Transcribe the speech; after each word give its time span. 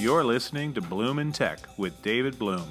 You're 0.00 0.24
listening 0.24 0.72
to 0.72 0.80
Bloom 0.80 1.18
in 1.18 1.30
Tech 1.30 1.58
with 1.76 2.00
David 2.00 2.38
Bloom. 2.38 2.66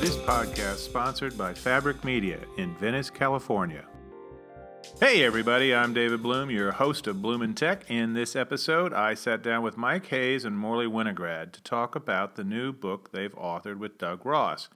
This 0.00 0.16
podcast 0.24 0.78
sponsored 0.78 1.36
by 1.36 1.52
Fabric 1.52 2.02
Media 2.02 2.38
in 2.56 2.74
Venice, 2.76 3.10
California. 3.10 3.84
Hey 5.00 5.22
everybody, 5.22 5.74
I'm 5.74 5.92
David 5.92 6.22
Bloom, 6.22 6.50
your 6.50 6.72
host 6.72 7.06
of 7.06 7.20
Bloom 7.20 7.42
in 7.42 7.52
Tech. 7.52 7.90
In 7.90 8.14
this 8.14 8.34
episode, 8.34 8.94
I 8.94 9.12
sat 9.12 9.42
down 9.42 9.62
with 9.62 9.76
Mike 9.76 10.08
Hais 10.08 10.46
and 10.46 10.58
Morley 10.58 10.86
Winograd 10.86 11.52
to 11.52 11.62
talk 11.62 11.94
about 11.94 12.36
the 12.36 12.44
new 12.44 12.72
book 12.72 13.12
they've 13.12 13.36
authored 13.36 13.78
with 13.78 13.98
Doug 13.98 14.24
Ross. 14.24 14.70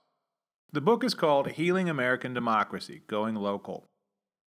The 0.70 0.82
book 0.82 1.02
is 1.02 1.14
called 1.14 1.52
Healing 1.52 1.88
American 1.88 2.34
Democracy 2.34 3.04
Going 3.06 3.36
Local. 3.36 3.86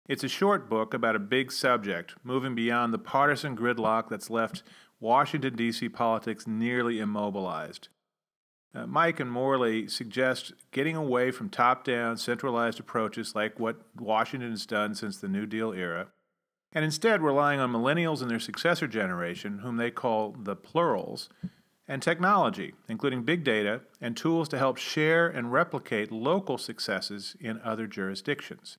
It's 0.09 0.23
a 0.23 0.27
short 0.27 0.67
book 0.67 0.95
about 0.95 1.15
a 1.15 1.19
big 1.19 1.51
subject, 1.51 2.15
moving 2.23 2.55
beyond 2.55 2.91
the 2.91 2.97
partisan 2.97 3.55
gridlock 3.55 4.09
that's 4.09 4.31
left 4.31 4.63
Washington, 5.01 5.55
D.C. 5.55 5.89
politics 5.89 6.47
nearly 6.47 6.99
immobilized. 6.99 7.89
Uh, 8.73 8.87
Mike 8.87 9.19
and 9.19 9.29
Morley 9.29 9.87
suggest 9.87 10.53
getting 10.71 10.95
away 10.95 11.31
from 11.31 11.49
top 11.49 11.83
down, 11.83 12.15
centralized 12.15 12.79
approaches 12.79 13.35
like 13.35 13.59
what 13.59 13.81
Washington 13.99 14.51
has 14.51 14.65
done 14.65 14.95
since 14.95 15.17
the 15.17 15.27
New 15.27 15.45
Deal 15.45 15.73
era, 15.73 16.07
and 16.71 16.85
instead 16.85 17.21
relying 17.21 17.59
on 17.59 17.73
millennials 17.73 18.21
and 18.21 18.31
their 18.31 18.39
successor 18.39 18.87
generation, 18.87 19.59
whom 19.59 19.75
they 19.75 19.91
call 19.91 20.33
the 20.39 20.55
plurals, 20.55 21.27
and 21.87 22.01
technology, 22.01 22.73
including 22.87 23.23
big 23.23 23.43
data 23.43 23.81
and 23.99 24.15
tools 24.15 24.47
to 24.47 24.57
help 24.57 24.77
share 24.77 25.27
and 25.27 25.51
replicate 25.51 26.09
local 26.09 26.57
successes 26.57 27.35
in 27.41 27.59
other 27.65 27.87
jurisdictions. 27.87 28.77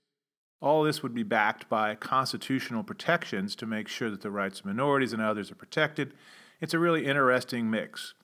All 0.62 0.84
this 0.84 1.02
would 1.02 1.12
be 1.12 1.24
backed 1.24 1.68
by 1.68 1.96
constitutional 1.96 2.84
protections 2.84 3.56
to 3.56 3.66
make 3.66 3.88
sure 3.88 4.10
that 4.10 4.20
the 4.20 4.30
rights 4.30 4.60
of 4.60 4.66
minorities 4.66 5.12
and 5.12 5.20
others 5.20 5.50
are 5.50 5.56
protected. 5.56 6.14
It's 6.60 6.72
a 6.72 6.78
really 6.78 7.04
interesting 7.04 7.69
mix. 7.69 8.14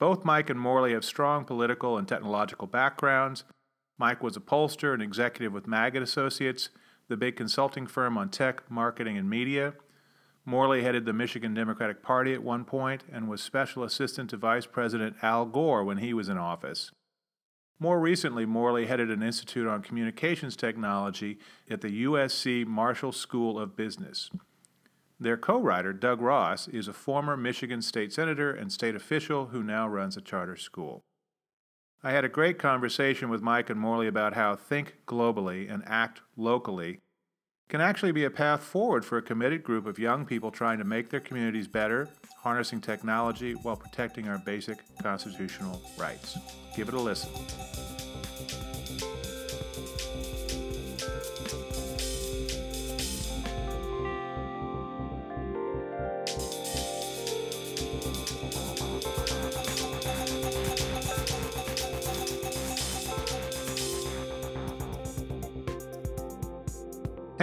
Both 0.00 0.24
Mike 0.24 0.50
and 0.50 0.58
Morley 0.58 0.94
have 0.94 1.04
strong 1.04 1.44
political 1.44 1.96
and 1.96 2.08
technological 2.08 2.66
backgrounds. 2.66 3.44
Mike 3.98 4.20
was 4.20 4.36
a 4.36 4.40
pollster 4.40 4.92
and 4.92 5.02
executive 5.02 5.52
with 5.52 5.68
Magid 5.68 6.02
Associates, 6.02 6.70
the 7.06 7.16
big 7.16 7.36
consulting 7.36 7.86
firm 7.86 8.18
on 8.18 8.30
tech, 8.30 8.68
marketing, 8.68 9.16
and 9.16 9.30
media. 9.30 9.74
Morley 10.44 10.82
headed 10.82 11.04
the 11.04 11.12
Michigan 11.12 11.54
Democratic 11.54 12.02
Party 12.02 12.34
at 12.34 12.42
one 12.42 12.64
point 12.64 13.04
and 13.12 13.28
was 13.28 13.40
special 13.40 13.84
assistant 13.84 14.30
to 14.30 14.36
Vice 14.36 14.66
President 14.66 15.16
Al 15.22 15.46
Gore 15.46 15.84
when 15.84 15.98
he 15.98 16.12
was 16.12 16.28
in 16.28 16.36
office. 16.36 16.90
More 17.78 18.00
recently, 18.00 18.46
Morley 18.46 18.86
headed 18.86 19.10
an 19.10 19.22
institute 19.22 19.66
on 19.66 19.82
communications 19.82 20.56
technology 20.56 21.38
at 21.68 21.82
the 21.82 22.04
USC 22.04 22.66
Marshall 22.66 23.12
School 23.12 23.58
of 23.58 23.76
Business. 23.76 24.30
Their 25.20 25.36
co 25.36 25.60
writer, 25.60 25.92
Doug 25.92 26.22
Ross, 26.22 26.68
is 26.68 26.88
a 26.88 26.94
former 26.94 27.36
Michigan 27.36 27.82
state 27.82 28.14
senator 28.14 28.50
and 28.50 28.72
state 28.72 28.94
official 28.94 29.46
who 29.46 29.62
now 29.62 29.86
runs 29.86 30.16
a 30.16 30.22
charter 30.22 30.56
school. 30.56 31.02
I 32.02 32.12
had 32.12 32.24
a 32.24 32.30
great 32.30 32.58
conversation 32.58 33.28
with 33.28 33.42
Mike 33.42 33.68
and 33.68 33.80
Morley 33.80 34.06
about 34.06 34.34
how 34.34 34.56
think 34.56 34.96
globally 35.06 35.72
and 35.72 35.82
act 35.86 36.22
locally 36.36 37.00
can 37.68 37.80
actually 37.80 38.12
be 38.12 38.24
a 38.24 38.30
path 38.30 38.62
forward 38.62 39.04
for 39.04 39.18
a 39.18 39.22
committed 39.22 39.62
group 39.64 39.86
of 39.86 39.98
young 39.98 40.24
people 40.24 40.50
trying 40.50 40.78
to 40.78 40.84
make 40.84 41.10
their 41.10 41.20
communities 41.20 41.66
better, 41.66 42.08
harnessing 42.38 42.80
technology 42.80 43.52
while 43.54 43.76
protecting 43.76 44.28
our 44.28 44.38
basic 44.38 44.78
constitutional 45.02 45.80
rights. 45.98 46.38
Give 46.76 46.88
it 46.88 46.94
a 46.94 47.00
listen. 47.00 47.95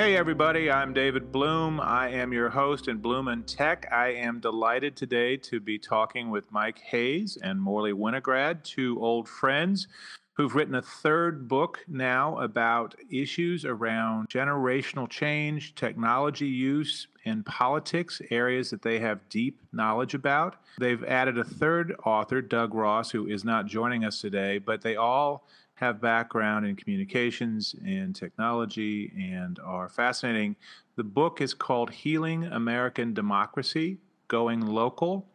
Hey, 0.03 0.17
everybody, 0.17 0.69
I'm 0.69 0.91
David 0.91 1.31
Bloom. 1.31 1.79
I 1.79 2.09
am 2.09 2.33
your 2.33 2.49
host 2.49 2.89
in 2.89 2.97
Bloom 2.97 3.29
and 3.29 3.47
Tech. 3.47 3.87
I 3.89 4.09
am 4.09 4.41
delighted 4.41 4.97
today 4.97 5.37
to 5.37 5.61
be 5.61 5.79
talking 5.79 6.29
with 6.29 6.51
Mike 6.51 6.81
Hais 6.91 7.37
and 7.41 7.61
Morley 7.61 7.93
Winograd, 7.93 8.65
two 8.65 8.99
old 8.99 9.29
friends 9.29 9.87
who've 10.33 10.55
written 10.55 10.75
a 10.75 10.81
third 10.81 11.47
book 11.47 11.79
now 11.87 12.37
about 12.39 12.95
issues 13.09 13.63
around 13.63 14.27
generational 14.27 15.07
change, 15.07 15.73
technology 15.73 16.47
use, 16.47 17.07
and 17.23 17.45
politics, 17.45 18.21
areas 18.29 18.71
that 18.71 18.81
they 18.81 18.99
have 18.99 19.29
deep 19.29 19.61
knowledge 19.71 20.13
about. 20.13 20.57
They've 20.79 21.03
added 21.05 21.37
a 21.37 21.45
third 21.45 21.95
author, 22.05 22.41
Doug 22.41 22.73
Ross, 22.73 23.11
who 23.11 23.27
is 23.27 23.45
not 23.45 23.67
joining 23.67 24.03
us 24.03 24.19
today, 24.19 24.57
but 24.57 24.81
they 24.81 24.97
all 24.97 25.47
have 25.75 25.99
background 25.99 26.65
in 26.65 26.75
communications 26.75 27.75
and 27.85 28.15
technology 28.15 29.11
and 29.17 29.59
are 29.59 29.89
fascinating. 29.89 30.55
The 30.95 31.03
book 31.03 31.41
is 31.41 31.53
called 31.53 31.89
Healing 31.89 32.45
American 32.45 33.13
Democracy 33.13 33.97
Going 34.27 34.65
Local. 34.65 35.25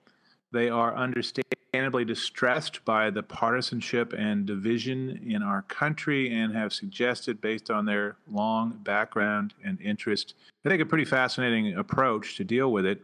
They 0.52 0.70
are 0.70 0.96
understandably 0.96 2.04
distressed 2.04 2.84
by 2.84 3.10
the 3.10 3.22
partisanship 3.22 4.14
and 4.16 4.46
division 4.46 5.20
in 5.26 5.42
our 5.42 5.62
country 5.62 6.32
and 6.32 6.54
have 6.54 6.72
suggested, 6.72 7.40
based 7.40 7.70
on 7.70 7.84
their 7.84 8.16
long 8.30 8.78
background 8.84 9.52
and 9.64 9.78
interest, 9.80 10.34
I 10.64 10.68
think 10.70 10.80
a 10.80 10.86
pretty 10.86 11.04
fascinating 11.04 11.76
approach 11.76 12.36
to 12.36 12.44
deal 12.44 12.72
with 12.72 12.86
it 12.86 13.02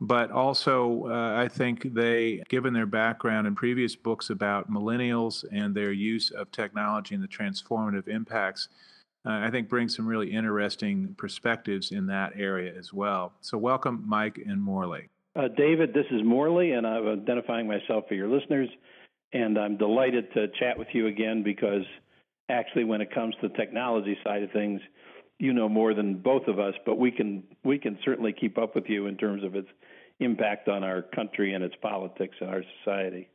but 0.00 0.30
also 0.30 1.06
uh, 1.06 1.40
I 1.40 1.48
think 1.48 1.94
they, 1.94 2.42
given 2.48 2.74
their 2.74 2.86
background 2.86 3.46
in 3.46 3.54
previous 3.54 3.94
books 3.96 4.30
about 4.30 4.70
millennials 4.70 5.44
and 5.52 5.74
their 5.74 5.92
use 5.92 6.30
of 6.30 6.50
technology 6.50 7.14
and 7.14 7.22
the 7.22 7.28
transformative 7.28 8.08
impacts, 8.08 8.68
uh, 9.26 9.32
I 9.32 9.50
think 9.50 9.68
bring 9.68 9.88
some 9.88 10.06
really 10.06 10.30
interesting 10.32 11.14
perspectives 11.16 11.92
in 11.92 12.06
that 12.06 12.32
area 12.36 12.72
as 12.76 12.92
well. 12.92 13.32
So, 13.40 13.56
welcome, 13.56 14.04
Mike 14.06 14.38
and 14.44 14.60
Morley. 14.62 15.08
Uh, 15.36 15.48
David, 15.48 15.94
this 15.94 16.06
is 16.10 16.22
Morley, 16.22 16.72
and 16.72 16.86
I'm 16.86 17.08
identifying 17.08 17.66
myself 17.66 18.04
for 18.08 18.14
your 18.14 18.28
listeners. 18.28 18.68
And 19.32 19.58
I'm 19.58 19.76
delighted 19.76 20.32
to 20.34 20.46
chat 20.60 20.78
with 20.78 20.88
you 20.92 21.08
again 21.08 21.42
because 21.42 21.82
actually, 22.48 22.84
when 22.84 23.00
it 23.00 23.12
comes 23.12 23.34
to 23.40 23.48
the 23.48 23.54
technology 23.54 24.16
side 24.22 24.42
of 24.42 24.52
things, 24.52 24.80
you 25.38 25.52
know 25.52 25.68
more 25.68 25.94
than 25.94 26.16
both 26.16 26.46
of 26.46 26.58
us, 26.58 26.74
but 26.86 26.98
we 26.98 27.10
can 27.10 27.42
we 27.64 27.78
can 27.78 27.98
certainly 28.04 28.32
keep 28.32 28.58
up 28.58 28.74
with 28.74 28.88
you 28.88 29.06
in 29.06 29.16
terms 29.16 29.42
of 29.44 29.54
its 29.54 29.68
impact 30.20 30.68
on 30.68 30.84
our 30.84 31.02
country 31.02 31.54
and 31.54 31.64
its 31.64 31.74
politics 31.82 32.36
and 32.40 32.50
our 32.50 32.62
society. 32.78 33.28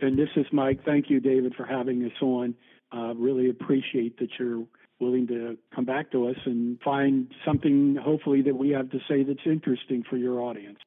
And 0.00 0.18
this 0.18 0.30
is 0.36 0.46
Mike. 0.52 0.84
Thank 0.84 1.10
you, 1.10 1.20
David, 1.20 1.54
for 1.54 1.64
having 1.64 2.04
us 2.04 2.22
on. 2.22 2.54
Uh, 2.92 3.14
really 3.14 3.50
appreciate 3.50 4.18
that 4.18 4.28
you're 4.38 4.64
willing 5.00 5.26
to 5.26 5.58
come 5.74 5.84
back 5.84 6.10
to 6.12 6.28
us 6.28 6.36
and 6.46 6.80
find 6.80 7.32
something, 7.44 7.96
hopefully, 8.02 8.42
that 8.42 8.54
we 8.54 8.70
have 8.70 8.90
to 8.90 8.98
say 9.08 9.22
that's 9.22 9.46
interesting 9.46 10.04
for 10.08 10.16
your 10.16 10.40
audience. 10.40 10.78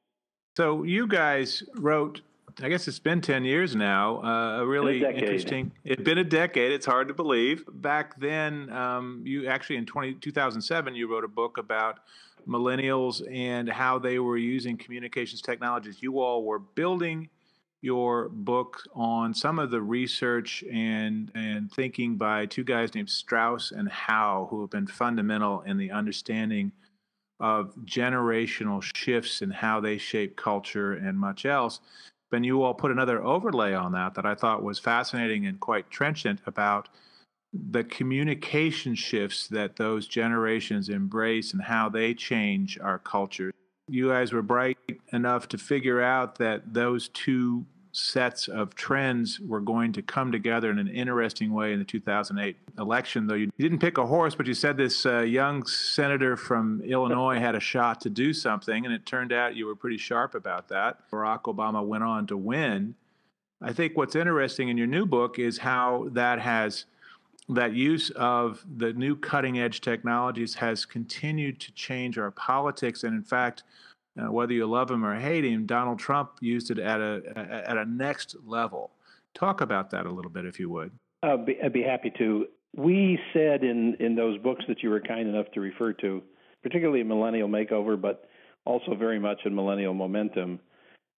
So, 0.55 0.83
you 0.83 1.07
guys 1.07 1.63
wrote 1.75 2.21
I 2.61 2.69
guess 2.69 2.87
it's 2.87 2.99
been 2.99 3.21
10 3.21 3.45
years 3.45 3.75
now. 3.75 4.23
Uh, 4.23 4.61
a 4.61 4.65
really 4.65 5.03
interesting. 5.03 5.71
It's 5.83 6.01
been 6.01 6.17
a 6.17 6.23
decade. 6.23 6.71
It's 6.71 6.87
hard 6.87 7.07
to 7.07 7.13
believe. 7.13 7.63
Back 7.71 8.19
then, 8.19 8.71
um, 8.71 9.21
you 9.23 9.47
actually 9.47 9.77
in 9.77 9.85
20, 9.85 10.15
2007, 10.15 10.95
you 10.95 11.11
wrote 11.11 11.23
a 11.23 11.27
book 11.27 11.59
about 11.59 11.99
millennials 12.47 13.21
and 13.31 13.69
how 13.69 13.99
they 13.99 14.17
were 14.17 14.37
using 14.37 14.75
communications 14.75 15.41
technologies. 15.41 16.01
You 16.01 16.19
all 16.19 16.43
were 16.43 16.59
building 16.59 17.29
your 17.81 18.29
book 18.29 18.81
on 18.95 19.35
some 19.35 19.59
of 19.59 19.69
the 19.69 19.81
research 19.81 20.63
and 20.71 21.31
and 21.35 21.71
thinking 21.71 22.17
by 22.17 22.47
two 22.47 22.63
guys 22.63 22.95
named 22.95 23.09
Strauss 23.09 23.71
and 23.71 23.87
Howe, 23.87 24.47
who 24.49 24.61
have 24.61 24.71
been 24.71 24.87
fundamental 24.87 25.61
in 25.61 25.77
the 25.77 25.91
understanding 25.91 26.71
of 27.39 27.75
generational 27.85 28.81
shifts 28.81 29.43
and 29.43 29.53
how 29.53 29.79
they 29.79 29.99
shape 29.99 30.35
culture 30.35 30.93
and 30.93 31.19
much 31.19 31.45
else. 31.45 31.81
But 32.29 32.43
you 32.43 32.61
all 32.63 32.73
put 32.73 32.91
another 32.91 33.23
overlay 33.23 33.73
on 33.73 33.93
that 33.93 34.15
that 34.15 34.25
I 34.25 34.35
thought 34.35 34.63
was 34.63 34.79
fascinating 34.79 35.45
and 35.45 35.59
quite 35.59 35.89
trenchant 35.89 36.41
about 36.45 36.89
the 37.53 37.83
communication 37.83 38.95
shifts 38.95 39.47
that 39.47 39.77
those 39.77 40.07
generations 40.07 40.89
embrace 40.89 41.53
and 41.53 41.61
how 41.61 41.89
they 41.89 42.13
change 42.13 42.77
our 42.79 42.99
culture. 42.99 43.51
You 43.87 44.09
guys 44.09 44.33
were 44.33 44.41
bright 44.41 44.77
enough 45.13 45.47
to 45.49 45.57
figure 45.57 46.01
out 46.01 46.37
that 46.39 46.73
those 46.73 47.07
two 47.09 47.65
sets 47.97 48.47
of 48.47 48.75
trends 48.75 49.39
were 49.39 49.59
going 49.59 49.91
to 49.93 50.01
come 50.01 50.31
together 50.31 50.69
in 50.69 50.77
an 50.77 50.87
interesting 50.87 51.51
way 51.51 51.73
in 51.73 51.79
the 51.79 51.85
2008 51.85 52.55
election. 52.77 53.27
Though 53.27 53.35
you 53.35 53.51
didn't 53.57 53.79
pick 53.79 53.97
a 53.97 54.05
horse, 54.05 54.35
but 54.35 54.45
you 54.45 54.53
said 54.53 54.77
this 54.77 55.05
uh, 55.05 55.21
young 55.21 55.65
senator 55.65 56.37
from 56.37 56.81
Illinois 56.81 57.39
had 57.39 57.55
a 57.55 57.59
shot 57.59 58.01
to 58.01 58.09
do 58.09 58.33
something, 58.33 58.85
and 58.85 58.93
it 58.93 59.05
turned 59.05 59.33
out 59.33 59.55
you 59.55 59.65
were 59.65 59.75
pretty 59.75 59.97
sharp 59.97 60.35
about 60.35 60.67
that. 60.69 61.09
Barack 61.11 61.43
Obama 61.43 61.85
went 61.85 62.03
on 62.03 62.27
to 62.27 62.37
win. 62.37 62.95
I 63.61 63.73
think 63.73 63.97
what's 63.97 64.15
interesting 64.15 64.69
in 64.69 64.77
your 64.77 64.87
new 64.87 65.05
book 65.05 65.39
is 65.39 65.57
how 65.57 66.09
that 66.11 66.39
has 66.39 66.85
that 67.49 67.73
use 67.73 68.09
of 68.11 68.63
the 68.77 68.93
new 68.93 69.15
cutting 69.15 69.57
edge 69.59 69.81
technologies 69.81 70.53
has 70.55 70.85
continued 70.85 71.59
to 71.61 71.71
change 71.71 72.17
our 72.17 72.31
politics 72.31 73.03
and 73.03 73.15
in 73.15 73.23
fact 73.23 73.63
uh, 74.17 74.31
whether 74.31 74.53
you 74.53 74.65
love 74.65 74.89
him 74.89 75.05
or 75.05 75.19
hate 75.19 75.45
him, 75.45 75.65
Donald 75.65 75.99
Trump 75.99 76.31
used 76.39 76.71
it 76.71 76.79
at 76.79 76.99
a 76.99 77.21
at 77.35 77.77
a 77.77 77.85
next 77.85 78.35
level. 78.45 78.91
Talk 79.33 79.61
about 79.61 79.91
that 79.91 80.05
a 80.05 80.11
little 80.11 80.31
bit, 80.31 80.45
if 80.45 80.59
you 80.59 80.69
would. 80.69 80.91
I'd 81.23 81.45
be, 81.45 81.57
I'd 81.63 81.73
be 81.73 81.83
happy 81.83 82.11
to. 82.17 82.47
We 82.75 83.19
said 83.33 83.63
in 83.63 83.95
in 83.99 84.15
those 84.15 84.37
books 84.39 84.65
that 84.67 84.81
you 84.81 84.89
were 84.89 85.01
kind 85.01 85.27
enough 85.27 85.47
to 85.53 85.59
refer 85.59 85.93
to, 85.93 86.21
particularly 86.63 87.03
Millennial 87.03 87.47
Makeover, 87.47 87.99
but 87.99 88.29
also 88.65 88.95
very 88.95 89.19
much 89.19 89.39
in 89.45 89.55
Millennial 89.55 89.93
Momentum, 89.93 90.59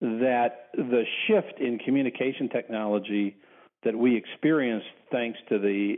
that 0.02 0.69
the 0.75 1.04
shift 1.28 1.60
in 1.60 1.80
communication 1.80 2.50
technology 2.50 3.38
that 3.84 3.95
we 3.95 4.16
experienced 4.16 4.88
thanks 5.12 5.40
to 5.48 5.57
the 5.57 5.95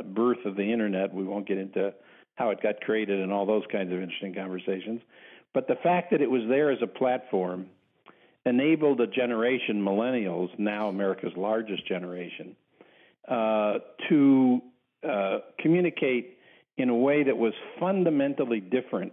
uh, 0.00 0.02
birth 0.02 0.44
of 0.44 0.56
the 0.56 0.72
internet. 0.72 1.12
We 1.12 1.24
won't 1.24 1.46
get 1.46 1.58
into 1.58 1.92
how 2.36 2.50
it 2.50 2.62
got 2.62 2.80
created 2.80 3.20
and 3.20 3.32
all 3.32 3.44
those 3.44 3.64
kinds 3.70 3.92
of 3.92 4.00
interesting 4.00 4.34
conversations. 4.34 5.00
But 5.54 5.66
the 5.66 5.76
fact 5.82 6.10
that 6.10 6.20
it 6.20 6.30
was 6.30 6.42
there 6.48 6.70
as 6.70 6.78
a 6.82 6.86
platform 6.86 7.66
enabled 8.44 9.00
a 9.00 9.06
generation, 9.06 9.82
millennials, 9.82 10.48
now 10.58 10.88
America's 10.88 11.32
largest 11.36 11.86
generation, 11.86 12.56
uh, 13.28 13.78
to 14.08 14.60
uh, 15.08 15.38
communicate 15.60 16.38
in 16.76 16.88
a 16.88 16.94
way 16.94 17.24
that 17.24 17.36
was 17.36 17.52
fundamentally 17.78 18.60
different 18.60 19.12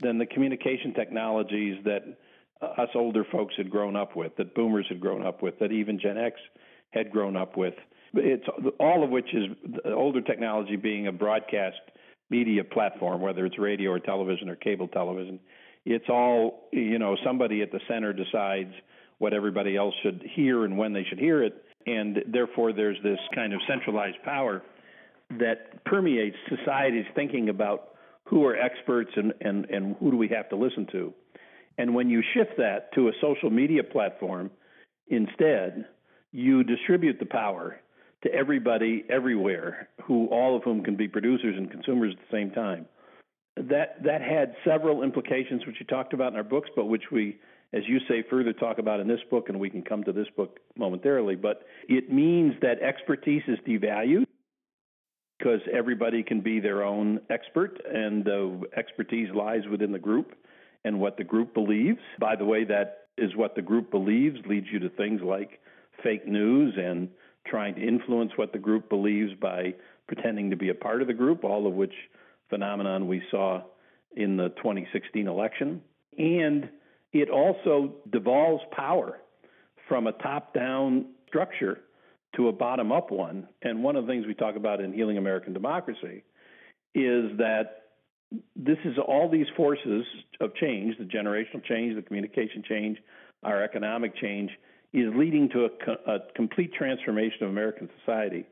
than 0.00 0.18
the 0.18 0.26
communication 0.26 0.94
technologies 0.94 1.78
that 1.84 2.02
us 2.60 2.88
older 2.94 3.24
folks 3.32 3.54
had 3.56 3.70
grown 3.70 3.96
up 3.96 4.14
with, 4.14 4.36
that 4.36 4.54
boomers 4.54 4.86
had 4.88 5.00
grown 5.00 5.24
up 5.26 5.42
with, 5.42 5.58
that 5.58 5.72
even 5.72 5.98
Gen 5.98 6.18
X 6.18 6.36
had 6.90 7.10
grown 7.10 7.36
up 7.36 7.56
with. 7.56 7.74
It's 8.14 8.44
all 8.78 9.02
of 9.02 9.10
which 9.10 9.34
is 9.34 9.46
older 9.86 10.20
technology 10.20 10.76
being 10.76 11.06
a 11.06 11.12
broadcast 11.12 11.80
media 12.32 12.64
platform, 12.64 13.20
whether 13.20 13.44
it's 13.44 13.58
radio 13.58 13.90
or 13.90 14.00
television 14.00 14.48
or 14.48 14.56
cable 14.56 14.88
television. 14.88 15.38
It's 15.84 16.08
all, 16.08 16.68
you 16.72 16.98
know, 16.98 17.16
somebody 17.24 17.60
at 17.60 17.70
the 17.70 17.80
center 17.86 18.12
decides 18.12 18.72
what 19.18 19.34
everybody 19.34 19.76
else 19.76 19.94
should 20.02 20.24
hear 20.34 20.64
and 20.64 20.78
when 20.78 20.94
they 20.94 21.04
should 21.08 21.18
hear 21.18 21.44
it. 21.44 21.62
And 21.86 22.24
therefore, 22.26 22.72
there's 22.72 22.96
this 23.02 23.18
kind 23.34 23.52
of 23.52 23.60
centralized 23.68 24.22
power 24.24 24.62
that 25.38 25.84
permeates 25.84 26.36
society's 26.48 27.04
thinking 27.14 27.50
about 27.50 27.90
who 28.24 28.44
are 28.46 28.56
experts 28.56 29.10
and, 29.16 29.34
and, 29.42 29.66
and 29.66 29.96
who 30.00 30.10
do 30.10 30.16
we 30.16 30.28
have 30.28 30.48
to 30.48 30.56
listen 30.56 30.86
to. 30.92 31.12
And 31.76 31.94
when 31.94 32.08
you 32.08 32.22
shift 32.34 32.52
that 32.58 32.92
to 32.94 33.08
a 33.08 33.12
social 33.20 33.50
media 33.50 33.82
platform 33.84 34.50
instead, 35.08 35.86
you 36.30 36.64
distribute 36.64 37.18
the 37.18 37.26
power 37.26 37.80
to 38.22 38.32
everybody 38.32 39.04
everywhere, 39.08 39.88
who 40.04 40.26
all 40.26 40.56
of 40.56 40.62
whom 40.62 40.82
can 40.82 40.96
be 40.96 41.08
producers 41.08 41.54
and 41.56 41.70
consumers 41.70 42.14
at 42.16 42.30
the 42.30 42.36
same 42.36 42.50
time. 42.50 42.86
That 43.56 44.02
that 44.04 44.22
had 44.22 44.54
several 44.64 45.02
implications, 45.02 45.66
which 45.66 45.76
you 45.78 45.86
talked 45.86 46.12
about 46.14 46.32
in 46.32 46.36
our 46.36 46.44
books, 46.44 46.70
but 46.74 46.86
which 46.86 47.10
we, 47.10 47.38
as 47.72 47.82
you 47.86 47.98
say, 48.08 48.24
further 48.30 48.52
talk 48.52 48.78
about 48.78 49.00
in 49.00 49.08
this 49.08 49.20
book, 49.30 49.48
and 49.48 49.60
we 49.60 49.68
can 49.68 49.82
come 49.82 50.04
to 50.04 50.12
this 50.12 50.28
book 50.36 50.58
momentarily. 50.76 51.36
But 51.36 51.64
it 51.88 52.10
means 52.10 52.54
that 52.62 52.80
expertise 52.80 53.42
is 53.48 53.58
devalued 53.68 54.26
because 55.38 55.60
everybody 55.72 56.22
can 56.22 56.40
be 56.40 56.60
their 56.60 56.82
own 56.82 57.20
expert, 57.28 57.78
and 57.92 58.24
the 58.24 58.62
expertise 58.76 59.28
lies 59.34 59.62
within 59.70 59.92
the 59.92 59.98
group 59.98 60.34
and 60.84 61.00
what 61.00 61.16
the 61.16 61.24
group 61.24 61.52
believes. 61.52 62.00
By 62.18 62.36
the 62.36 62.44
way, 62.44 62.64
that 62.64 63.08
is 63.18 63.36
what 63.36 63.54
the 63.54 63.62
group 63.62 63.90
believes 63.90 64.38
leads 64.46 64.66
you 64.72 64.78
to 64.78 64.88
things 64.88 65.20
like 65.22 65.60
fake 66.02 66.26
news 66.26 66.74
and 66.78 67.08
trying 67.46 67.74
to 67.74 67.86
influence 67.86 68.32
what 68.36 68.52
the 68.52 68.58
group 68.58 68.88
believes 68.88 69.32
by 69.40 69.74
pretending 70.06 70.50
to 70.50 70.56
be 70.56 70.68
a 70.68 70.74
part 70.74 71.02
of 71.02 71.08
the 71.08 71.14
group, 71.14 71.44
all 71.44 71.66
of 71.66 71.74
which 71.74 71.94
phenomenon 72.50 73.08
we 73.08 73.22
saw 73.30 73.62
in 74.16 74.36
the 74.36 74.50
2016 74.50 75.26
election. 75.26 75.80
And 76.18 76.68
it 77.12 77.30
also 77.30 77.94
devolves 78.10 78.62
power 78.72 79.18
from 79.88 80.06
a 80.06 80.12
top 80.12 80.54
down 80.54 81.06
structure 81.28 81.80
to 82.36 82.48
a 82.48 82.52
bottom 82.52 82.92
up 82.92 83.10
one. 83.10 83.48
And 83.62 83.82
one 83.82 83.96
of 83.96 84.06
the 84.06 84.12
things 84.12 84.26
we 84.26 84.34
talk 84.34 84.56
about 84.56 84.80
in 84.80 84.92
Healing 84.92 85.18
American 85.18 85.52
Democracy 85.52 86.24
is 86.94 87.36
that 87.38 87.82
this 88.56 88.78
is 88.84 88.96
all 89.06 89.28
these 89.30 89.46
forces 89.56 90.04
of 90.40 90.54
change 90.54 90.96
the 90.98 91.04
generational 91.04 91.62
change, 91.64 91.94
the 91.94 92.02
communication 92.02 92.62
change, 92.66 92.98
our 93.42 93.62
economic 93.62 94.16
change 94.16 94.50
is 94.92 95.12
leading 95.14 95.48
to 95.50 95.66
a, 95.66 96.10
a 96.10 96.18
complete 96.34 96.72
transformation 96.74 97.44
of 97.44 97.50
American 97.50 97.88
society 98.00 98.46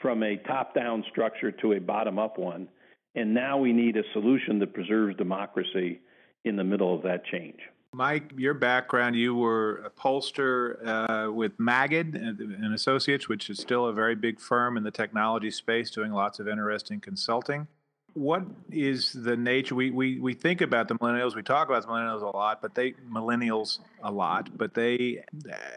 from 0.00 0.22
a 0.22 0.36
top 0.36 0.74
down 0.74 1.04
structure 1.10 1.50
to 1.50 1.72
a 1.72 1.80
bottom 1.80 2.18
up 2.18 2.38
one. 2.38 2.68
And 3.14 3.34
now 3.34 3.58
we 3.58 3.72
need 3.72 3.96
a 3.96 4.02
solution 4.12 4.58
that 4.60 4.74
preserves 4.74 5.16
democracy 5.16 6.00
in 6.44 6.56
the 6.56 6.64
middle 6.64 6.94
of 6.94 7.02
that 7.02 7.24
change. 7.24 7.58
Mike, 7.92 8.32
your 8.36 8.52
background, 8.52 9.16
you 9.16 9.34
were 9.34 9.82
a 9.86 9.90
pollster 9.90 10.86
uh, 10.86 11.32
with 11.32 11.56
Magid 11.56 12.14
and 12.14 12.74
Associates, 12.74 13.28
which 13.28 13.48
is 13.48 13.58
still 13.58 13.86
a 13.86 13.94
very 13.94 14.14
big 14.14 14.38
firm 14.38 14.76
in 14.76 14.84
the 14.84 14.90
technology 14.90 15.50
space 15.50 15.90
doing 15.90 16.12
lots 16.12 16.38
of 16.38 16.48
interesting 16.48 17.00
consulting 17.00 17.66
what 18.14 18.42
is 18.70 19.12
the 19.12 19.36
nature 19.36 19.74
we, 19.74 19.90
we 19.90 20.18
we 20.18 20.34
think 20.34 20.60
about 20.60 20.88
the 20.88 20.94
millennials 20.96 21.36
we 21.36 21.42
talk 21.42 21.68
about 21.68 21.82
the 21.82 21.88
millennials 21.88 22.22
a 22.22 22.36
lot 22.36 22.60
but 22.60 22.74
they 22.74 22.92
millennials 23.12 23.78
a 24.02 24.10
lot 24.10 24.48
but 24.56 24.74
they 24.74 25.22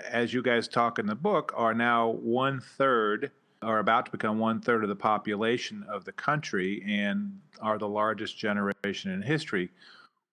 as 0.09 0.33
you 0.33 0.41
guys 0.41 0.67
talk 0.67 0.97
in 0.97 1.05
the 1.05 1.15
book 1.15 1.53
are 1.55 1.73
now 1.73 2.09
one 2.09 2.59
third 2.59 3.31
are 3.61 3.79
about 3.79 4.05
to 4.05 4.11
become 4.11 4.39
one 4.39 4.59
third 4.59 4.83
of 4.83 4.89
the 4.89 4.95
population 4.95 5.85
of 5.87 6.03
the 6.05 6.11
country 6.11 6.83
and 6.87 7.39
are 7.61 7.77
the 7.77 7.87
largest 7.87 8.37
generation 8.37 9.11
in 9.11 9.21
history. 9.21 9.69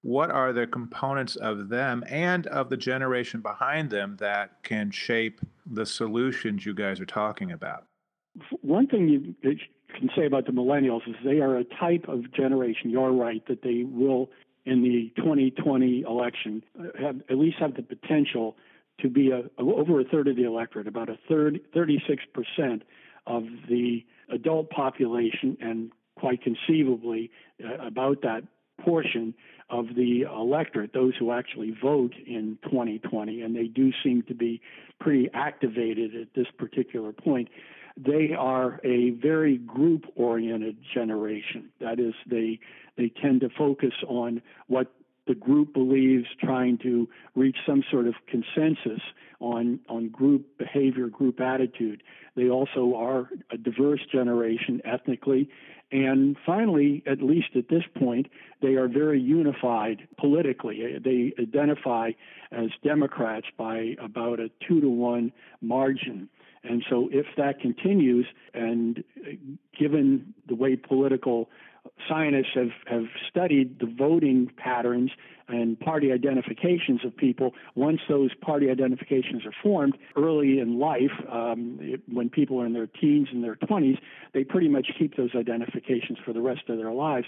What 0.03 0.31
are 0.31 0.53
the 0.53 0.67
components 0.67 1.37
of 1.37 1.69
them 1.69 2.05
and 2.09 2.47
of 2.47 2.71
the 2.71 2.77
generation 2.77 3.41
behind 3.41 3.91
them 3.91 4.17
that 4.21 4.63
can 4.63 4.91
shape 4.91 5.41
the 5.67 5.85
solutions 5.85 6.65
you 6.65 6.73
guys 6.73 7.01
are 7.01 7.07
talking 7.07 7.53
about? 7.53 7.85
One 8.63 8.87
thing 8.87 9.09
you 9.09 9.35
can 9.97 10.11
say 10.17 10.27
about 10.27 10.47
the 10.47 10.53
millennials 10.53 11.09
is 11.09 11.15
they 11.25 11.41
are 11.41 11.57
a 11.57 11.65
type 11.65 12.07
of 12.09 12.33
generation. 12.33 12.91
You're 12.91 13.13
right 13.13 13.45
that 13.49 13.63
they 13.63 13.85
will, 13.85 14.31
in 14.65 14.83
the 14.83 15.13
2020 15.17 16.03
election, 16.03 16.63
uh, 16.79 16.85
have 17.01 17.21
at 17.31 17.39
least 17.39 17.57
have 17.59 17.75
the 17.75 17.83
potential 17.83 18.57
to 19.01 19.09
be 19.09 19.31
a, 19.31 19.43
over 19.61 20.01
a 20.01 20.05
third 20.05 20.29
of 20.29 20.37
the 20.37 20.45
electorate, 20.45 20.89
about 20.89 21.09
a 21.09 21.19
third, 21.29 21.61
36 21.73 22.23
percent 22.33 22.83
of 23.27 23.45
the 23.69 24.05
adult 24.31 24.71
population, 24.71 25.57
and 25.61 25.93
quite 26.17 26.43
conceivably 26.43 27.31
uh, 27.65 27.87
about 27.87 28.23
that 28.23 28.43
portion 28.81 29.35
of 29.71 29.87
the 29.97 30.23
electorate, 30.23 30.93
those 30.93 31.13
who 31.19 31.31
actually 31.31 31.77
vote 31.83 32.15
in 32.27 32.59
2020, 32.65 33.43
and 33.43 33.55
they 33.55 33.67
do 33.67 33.93
seem 34.03 34.23
to 34.23 34.35
be 34.35 34.61
pretty 34.99 35.29
activated 35.35 36.15
at 36.15 36.29
this 36.35 36.47
particular 36.57 37.13
point 37.13 37.49
they 37.99 38.33
are 38.39 38.81
a 38.85 39.11
very 39.11 39.59
group 39.59 40.05
oriented 40.15 40.77
generation. 40.95 41.71
That 41.81 41.99
is, 41.99 42.15
they 42.27 42.61
they 42.97 43.09
tend 43.09 43.41
to 43.41 43.49
focus 43.51 43.95
on 44.07 44.43
what 44.67 44.93
the 45.27 45.35
group 45.35 45.75
believes, 45.75 46.27
trying 46.41 46.79
to 46.79 47.09
reach 47.35 47.57
some 47.67 47.85
sort 47.91 48.07
of 48.07 48.15
consensus 48.27 49.03
on 49.41 49.81
on 49.89 50.09
group 50.09 50.59
behavior, 50.59 51.09
group 51.09 51.41
attitude. 51.41 52.03
They 52.37 52.49
also 52.49 52.95
are 52.97 53.29
a 53.51 53.59
diverse 53.59 54.01
generation 54.11 54.81
ethnically. 54.85 55.51
And 55.91 56.37
finally, 56.45 57.03
at 57.07 57.23
least 57.23 57.49
at 57.57 57.69
this 57.69 57.85
point, 57.99 58.27
they 58.61 58.75
are 58.75 58.89
very 58.89 59.21
unified 59.21 60.07
politically. 60.19 60.99
They 61.03 61.33
identify 61.41 62.11
as 62.53 62.69
Democrats 62.85 63.47
by 63.57 63.97
about 63.99 64.39
a 64.39 64.51
two 64.67 64.83
to 64.83 64.89
one 64.89 65.33
margin. 65.63 66.29
And 66.65 66.85
so, 66.89 67.09
if 67.13 67.27
that 67.37 67.61
continues, 67.61 68.27
and 68.55 69.05
given 69.79 70.35
the 70.47 70.55
way 70.55 70.77
political 70.77 71.49
scientists 72.09 72.55
have, 72.55 72.71
have 72.87 73.05
studied 73.29 73.79
the 73.81 73.87
voting 73.87 74.51
patterns 74.57 75.11
and 75.49 75.79
party 75.81 76.13
identifications 76.13 77.05
of 77.05 77.17
people, 77.17 77.55
once 77.75 78.01
those 78.09 78.35
party 78.35 78.71
identifications 78.71 79.47
are 79.47 79.55
formed 79.63 79.97
early 80.17 80.59
in 80.59 80.79
life, 80.79 81.13
um, 81.31 81.79
it, 81.81 82.03
when 82.07 82.29
people 82.29 82.61
are 82.61 82.67
in 82.67 82.75
their 82.75 82.87
teens 82.87 83.29
and 83.33 83.43
their 83.43 83.57
20s, 83.57 83.99
they 84.35 84.45
pretty 84.45 84.69
much 84.69 84.89
keep 84.99 85.17
those 85.17 85.31
identifications 85.35 86.19
for 86.25 86.33
the 86.33 86.41
rest 86.41 86.69
of 86.69 86.77
their 86.77 86.93
lives. 86.93 87.27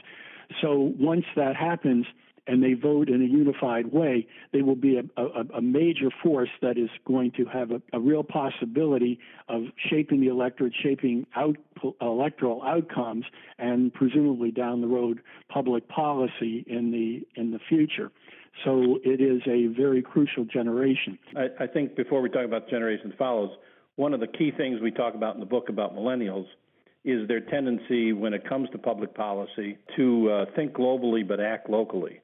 So, 0.60 0.92
once 0.98 1.24
that 1.36 1.56
happens, 1.56 2.06
and 2.50 2.64
they 2.64 2.74
vote 2.74 3.08
in 3.08 3.22
a 3.22 3.26
unified 3.26 3.92
way, 3.92 4.26
they 4.52 4.60
will 4.60 4.74
be 4.74 4.98
a, 4.98 5.04
a, 5.16 5.58
a 5.58 5.62
major 5.62 6.08
force 6.20 6.48
that 6.60 6.76
is 6.76 6.90
going 7.06 7.30
to 7.30 7.44
have 7.44 7.70
a, 7.70 7.80
a, 7.92 8.00
real 8.00 8.24
possibility 8.24 9.20
of 9.48 9.62
shaping 9.88 10.20
the 10.20 10.26
electorate, 10.26 10.72
shaping 10.82 11.24
out, 11.36 11.56
electoral 12.00 12.60
outcomes, 12.64 13.24
and 13.60 13.94
presumably 13.94 14.50
down 14.50 14.80
the 14.80 14.88
road 14.88 15.20
public 15.48 15.88
policy 15.88 16.64
in 16.66 16.90
the 16.90 17.40
in 17.40 17.52
the 17.52 17.60
future. 17.68 18.10
So 18.64 18.98
it 19.04 19.20
is 19.20 19.42
a 19.46 19.68
very 19.68 20.02
crucial 20.02 20.44
generation. 20.44 21.20
I, 21.36 21.64
I 21.64 21.66
think 21.68 21.94
before 21.94 22.20
we 22.20 22.30
talk 22.30 22.44
about 22.44 22.64
the 22.64 22.72
generation 22.72 23.10
that 23.10 23.18
follows, 23.18 23.50
one 23.94 24.12
of 24.12 24.18
the 24.18 24.26
key 24.26 24.50
things 24.56 24.80
we 24.82 24.90
talk 24.90 25.14
about 25.14 25.34
in 25.34 25.40
the 25.40 25.46
book 25.46 25.68
about 25.68 25.94
millennials 25.94 26.46
is 27.04 27.28
their 27.28 27.40
tendency 27.40 28.12
when 28.12 28.34
it 28.34 28.46
comes 28.48 28.68
to 28.70 28.78
public 28.78 29.14
policy 29.14 29.78
to 29.96 30.30
uh, 30.30 30.44
think 30.56 30.72
globally 30.72 31.26
but 31.26 31.38
act 31.38 31.70
locally. 31.70 32.20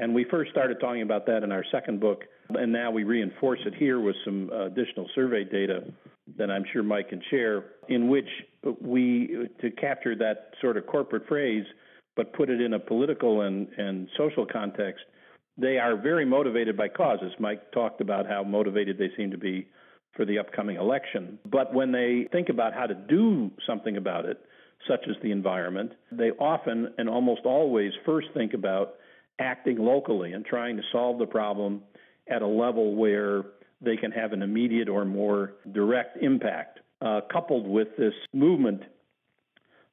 And 0.00 0.14
we 0.14 0.24
first 0.30 0.50
started 0.50 0.80
talking 0.80 1.02
about 1.02 1.26
that 1.26 1.42
in 1.42 1.52
our 1.52 1.64
second 1.70 2.00
book, 2.00 2.24
and 2.48 2.72
now 2.72 2.90
we 2.90 3.04
reinforce 3.04 3.60
it 3.66 3.74
here 3.74 4.00
with 4.00 4.16
some 4.24 4.50
additional 4.50 5.06
survey 5.14 5.44
data 5.44 5.84
that 6.38 6.50
I'm 6.50 6.64
sure 6.72 6.82
Mike 6.82 7.10
can 7.10 7.20
share, 7.30 7.64
in 7.88 8.08
which 8.08 8.28
we, 8.80 9.48
to 9.60 9.70
capture 9.72 10.16
that 10.16 10.52
sort 10.62 10.78
of 10.78 10.86
corporate 10.86 11.28
phrase, 11.28 11.66
but 12.16 12.32
put 12.32 12.48
it 12.48 12.62
in 12.62 12.72
a 12.72 12.78
political 12.78 13.42
and, 13.42 13.68
and 13.76 14.08
social 14.16 14.46
context, 14.46 15.04
they 15.58 15.76
are 15.76 16.00
very 16.00 16.24
motivated 16.24 16.78
by 16.78 16.88
causes. 16.88 17.32
Mike 17.38 17.70
talked 17.72 18.00
about 18.00 18.26
how 18.26 18.42
motivated 18.42 18.96
they 18.96 19.10
seem 19.18 19.30
to 19.30 19.38
be 19.38 19.68
for 20.16 20.24
the 20.24 20.38
upcoming 20.38 20.76
election. 20.76 21.38
But 21.44 21.74
when 21.74 21.92
they 21.92 22.26
think 22.32 22.48
about 22.48 22.72
how 22.72 22.86
to 22.86 22.94
do 22.94 23.50
something 23.66 23.98
about 23.98 24.24
it, 24.24 24.40
such 24.88 25.00
as 25.10 25.16
the 25.22 25.30
environment, 25.30 25.92
they 26.10 26.30
often 26.30 26.94
and 26.96 27.06
almost 27.06 27.42
always 27.44 27.92
first 28.06 28.28
think 28.32 28.54
about 28.54 28.94
acting 29.40 29.78
locally 29.78 30.32
and 30.32 30.44
trying 30.44 30.76
to 30.76 30.82
solve 30.92 31.18
the 31.18 31.26
problem 31.26 31.82
at 32.28 32.42
a 32.42 32.46
level 32.46 32.94
where 32.94 33.44
they 33.80 33.96
can 33.96 34.12
have 34.12 34.32
an 34.32 34.42
immediate 34.42 34.88
or 34.88 35.04
more 35.04 35.54
direct 35.72 36.22
impact. 36.22 36.78
Uh, 37.02 37.22
coupled 37.32 37.66
with 37.66 37.88
this 37.96 38.12
movement 38.34 38.82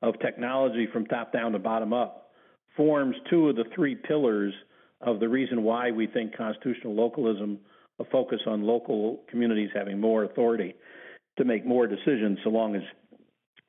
of 0.02 0.20
technology 0.20 0.90
from 0.92 1.06
top 1.06 1.32
down 1.32 1.54
to 1.54 1.60
bottom 1.60 1.94
up, 1.94 2.32
forms 2.76 3.16
two 3.30 3.48
of 3.48 3.56
the 3.56 3.64
three 3.74 3.96
pillars 3.96 4.54
of 5.00 5.22
the 5.22 5.30
reason 5.30 5.64
why 5.64 5.90
we 5.90 6.06
think 6.06 6.36
constitutional 6.36 6.94
localism, 6.94 7.60
a 8.00 8.04
focus 8.06 8.40
on 8.46 8.64
local 8.64 9.22
communities 9.30 9.70
having 9.74 10.02
more 10.02 10.26
authority 10.26 10.76
to 11.38 11.46
make 11.46 11.66
more 11.66 11.88
decisions 11.88 12.38
so 12.44 12.50
long 12.50 12.76
as 12.76 12.82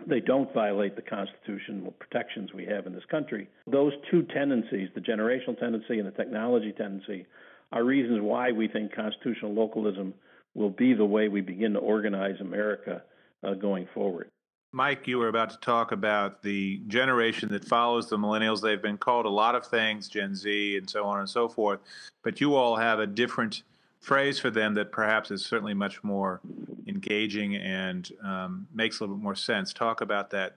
they 0.06 0.20
don't 0.20 0.52
violate 0.54 0.96
the 0.96 1.02
constitutional 1.02 1.92
protections 1.92 2.52
we 2.54 2.64
have 2.66 2.86
in 2.86 2.92
this 2.92 3.04
country. 3.10 3.48
Those 3.66 3.92
two 4.10 4.22
tendencies, 4.22 4.88
the 4.94 5.00
generational 5.00 5.58
tendency 5.58 5.98
and 5.98 6.06
the 6.06 6.12
technology 6.12 6.72
tendency, 6.72 7.26
are 7.72 7.84
reasons 7.84 8.20
why 8.22 8.52
we 8.52 8.68
think 8.68 8.94
constitutional 8.94 9.52
localism 9.52 10.14
will 10.54 10.70
be 10.70 10.94
the 10.94 11.04
way 11.04 11.28
we 11.28 11.40
begin 11.40 11.72
to 11.74 11.78
organize 11.78 12.40
America 12.40 13.02
uh, 13.42 13.54
going 13.54 13.86
forward. 13.92 14.28
Mike, 14.72 15.06
you 15.06 15.18
were 15.18 15.28
about 15.28 15.50
to 15.50 15.58
talk 15.58 15.92
about 15.92 16.42
the 16.42 16.82
generation 16.88 17.48
that 17.50 17.64
follows 17.64 18.08
the 18.08 18.18
millennials. 18.18 18.60
They've 18.60 18.82
been 18.82 18.98
called 18.98 19.24
a 19.24 19.30
lot 19.30 19.54
of 19.54 19.66
things, 19.66 20.08
Gen 20.08 20.34
Z 20.34 20.76
and 20.76 20.88
so 20.88 21.04
on 21.04 21.20
and 21.20 21.28
so 21.28 21.48
forth, 21.48 21.80
but 22.22 22.40
you 22.40 22.54
all 22.54 22.76
have 22.76 22.98
a 22.98 23.06
different 23.06 23.62
phrase 24.00 24.38
for 24.38 24.50
them 24.50 24.74
that 24.74 24.92
perhaps 24.92 25.30
is 25.30 25.44
certainly 25.44 25.74
much 25.74 26.02
more 26.02 26.40
engaging 26.86 27.56
and 27.56 28.10
um, 28.24 28.66
makes 28.72 29.00
a 29.00 29.04
little 29.04 29.16
bit 29.16 29.22
more 29.22 29.34
sense. 29.34 29.72
Talk 29.72 30.00
about 30.00 30.30
that 30.30 30.56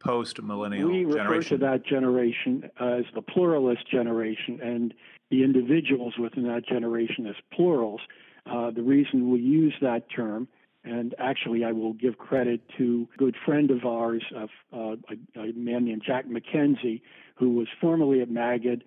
post 0.00 0.42
millennial 0.42 0.90
we 0.90 1.04
generation. 1.04 1.28
refer 1.28 1.48
to 1.48 1.56
that 1.58 1.86
generation 1.86 2.70
as 2.78 3.04
the 3.14 3.22
pluralist 3.22 3.90
generation 3.90 4.60
and 4.62 4.94
the 5.30 5.42
individuals 5.42 6.14
within 6.18 6.44
that 6.44 6.66
generation 6.66 7.26
as 7.26 7.34
plurals. 7.52 8.00
Uh, 8.44 8.70
the 8.70 8.82
reason 8.82 9.30
we 9.30 9.40
use 9.40 9.74
that 9.80 10.08
term 10.14 10.46
and 10.86 11.16
actually, 11.18 11.64
I 11.64 11.72
will 11.72 11.94
give 11.94 12.16
credit 12.16 12.60
to 12.78 13.08
a 13.12 13.18
good 13.18 13.34
friend 13.44 13.72
of 13.72 13.84
ours, 13.84 14.22
uh, 14.34 14.46
a, 14.72 15.40
a, 15.40 15.52
man 15.52 15.84
named 15.84 16.02
Jack 16.06 16.26
McKenzie, 16.26 17.02
who 17.34 17.50
was 17.50 17.66
formerly 17.80 18.22
at 18.22 18.28
Magid. 18.28 18.82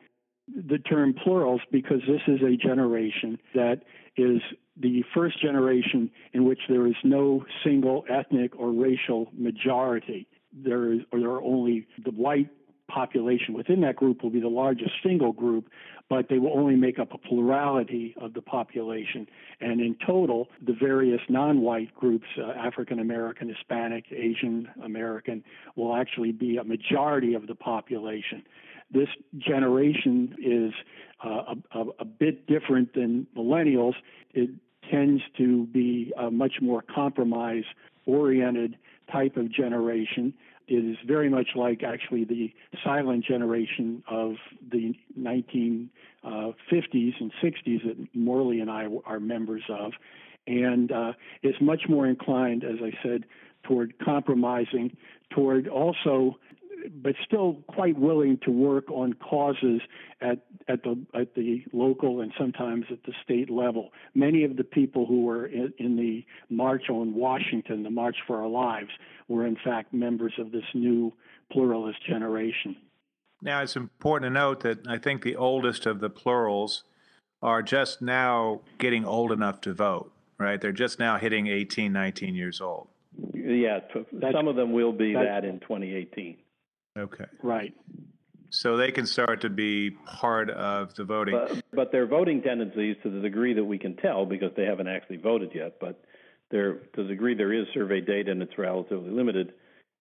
The 0.55 0.79
term 0.79 1.13
plurals 1.13 1.61
because 1.71 2.01
this 2.07 2.21
is 2.27 2.41
a 2.41 2.55
generation 2.55 3.39
that 3.53 3.83
is 4.17 4.41
the 4.77 5.03
first 5.13 5.41
generation 5.41 6.09
in 6.33 6.45
which 6.45 6.59
there 6.69 6.87
is 6.87 6.95
no 7.03 7.45
single 7.63 8.05
ethnic 8.09 8.57
or 8.57 8.71
racial 8.71 9.29
majority. 9.33 10.27
There 10.53 10.93
is, 10.93 11.01
or 11.11 11.19
there 11.19 11.29
are 11.29 11.43
only 11.43 11.87
the 12.03 12.11
white 12.11 12.49
population 12.89 13.53
within 13.53 13.81
that 13.81 13.95
group 13.95 14.23
will 14.23 14.31
be 14.31 14.39
the 14.39 14.47
largest 14.47 14.91
single 15.03 15.31
group, 15.31 15.69
but 16.09 16.27
they 16.27 16.39
will 16.39 16.57
only 16.57 16.75
make 16.75 16.99
up 16.99 17.13
a 17.13 17.17
plurality 17.17 18.15
of 18.19 18.33
the 18.33 18.41
population. 18.41 19.27
And 19.61 19.79
in 19.79 19.95
total, 20.05 20.47
the 20.65 20.73
various 20.73 21.21
non 21.29 21.61
white 21.61 21.93
groups, 21.95 22.25
uh, 22.37 22.51
African 22.51 22.99
American, 22.99 23.47
Hispanic, 23.47 24.05
Asian 24.11 24.67
American, 24.83 25.43
will 25.75 25.95
actually 25.95 26.31
be 26.31 26.57
a 26.57 26.63
majority 26.63 27.35
of 27.35 27.47
the 27.47 27.55
population. 27.55 28.43
This 28.91 29.09
generation 29.37 30.35
is 30.43 30.73
uh, 31.23 31.55
a, 31.73 31.85
a, 31.99 32.05
bit 32.05 32.47
different 32.47 32.93
than 32.93 33.27
millennials. 33.37 33.93
It 34.33 34.49
tends 34.89 35.21
to 35.37 35.65
be 35.67 36.11
a 36.17 36.31
much 36.31 36.53
more 36.61 36.81
compromise 36.81 37.65
oriented 38.05 38.77
type 39.11 39.37
of 39.37 39.51
generation 39.51 40.33
it 40.69 40.85
is 40.85 40.97
very 41.05 41.29
much 41.29 41.49
like 41.55 41.81
actually 41.83 42.25
the 42.25 42.53
silent 42.83 43.25
generation 43.25 44.03
of 44.07 44.35
the 44.71 44.93
1950s 45.19 45.89
and 46.23 47.31
60s 47.43 47.83
that 47.83 48.07
Morley 48.13 48.59
and 48.59 48.69
I 48.69 48.85
are 49.05 49.19
members 49.19 49.63
of, 49.67 49.93
and 50.45 50.91
uh, 50.91 51.13
is 51.41 51.55
much 51.59 51.89
more 51.89 52.05
inclined, 52.05 52.63
as 52.63 52.77
I 52.83 52.91
said, 53.01 53.25
toward 53.63 53.97
compromising, 53.97 54.95
toward 55.31 55.67
also 55.67 56.37
but 57.01 57.15
still 57.25 57.57
quite 57.67 57.97
willing 57.97 58.39
to 58.43 58.51
work 58.51 58.89
on 58.89 59.13
causes 59.13 59.81
at 60.21 60.39
at 60.67 60.83
the 60.83 60.97
at 61.13 61.35
the 61.35 61.63
local 61.73 62.21
and 62.21 62.31
sometimes 62.37 62.85
at 62.91 63.03
the 63.03 63.13
state 63.23 63.49
level. 63.49 63.91
Many 64.13 64.43
of 64.43 64.57
the 64.57 64.63
people 64.63 65.05
who 65.05 65.23
were 65.25 65.45
in, 65.45 65.73
in 65.77 65.95
the 65.95 66.25
march 66.49 66.89
on 66.89 67.13
Washington, 67.15 67.83
the 67.83 67.89
March 67.89 68.17
for 68.27 68.41
Our 68.41 68.47
Lives, 68.47 68.91
were 69.27 69.45
in 69.45 69.57
fact 69.63 69.93
members 69.93 70.33
of 70.37 70.51
this 70.51 70.63
new 70.73 71.13
pluralist 71.51 72.05
generation. 72.07 72.75
Now, 73.41 73.61
it's 73.61 73.75
important 73.75 74.29
to 74.29 74.33
note 74.33 74.61
that 74.61 74.87
I 74.87 74.97
think 74.97 75.23
the 75.23 75.35
oldest 75.35 75.85
of 75.85 76.01
the 76.01 76.09
plurals 76.09 76.83
are 77.41 77.61
just 77.61 78.01
now 78.01 78.61
getting 78.77 79.05
old 79.05 79.31
enough 79.31 79.61
to 79.61 79.73
vote, 79.73 80.11
right? 80.37 80.59
They're 80.59 80.73
just 80.73 80.99
now 80.99 81.17
hitting 81.17 81.47
18, 81.47 81.93
19 81.93 82.35
years 82.35 82.59
old. 82.59 82.89
Yeah, 83.33 83.79
some 84.31 84.47
of 84.47 84.55
them 84.55 84.73
will 84.73 84.91
be 84.91 85.13
that 85.13 85.45
in 85.45 85.59
2018. 85.61 86.37
Okay. 86.97 87.25
Right. 87.41 87.73
So 88.51 88.77
they 88.77 88.91
can 88.91 89.05
start 89.05 89.41
to 89.41 89.49
be 89.49 89.91
part 89.91 90.49
of 90.49 90.95
the 90.95 91.03
voting. 91.03 91.35
But, 91.35 91.63
but 91.71 91.91
their 91.91 92.07
voting 92.07 92.41
tendencies, 92.41 92.97
to 93.03 93.09
the 93.09 93.19
degree 93.19 93.53
that 93.53 93.63
we 93.63 93.77
can 93.77 93.95
tell, 93.97 94.25
because 94.25 94.51
they 94.57 94.65
haven't 94.65 94.87
actually 94.87 95.17
voted 95.17 95.51
yet, 95.53 95.75
but 95.79 96.03
there, 96.49 96.73
to 96.95 97.03
the 97.03 97.09
degree 97.09 97.35
there 97.35 97.53
is 97.53 97.67
survey 97.73 98.01
data 98.01 98.31
and 98.31 98.41
it's 98.41 98.57
relatively 98.57 99.11
limited, 99.11 99.53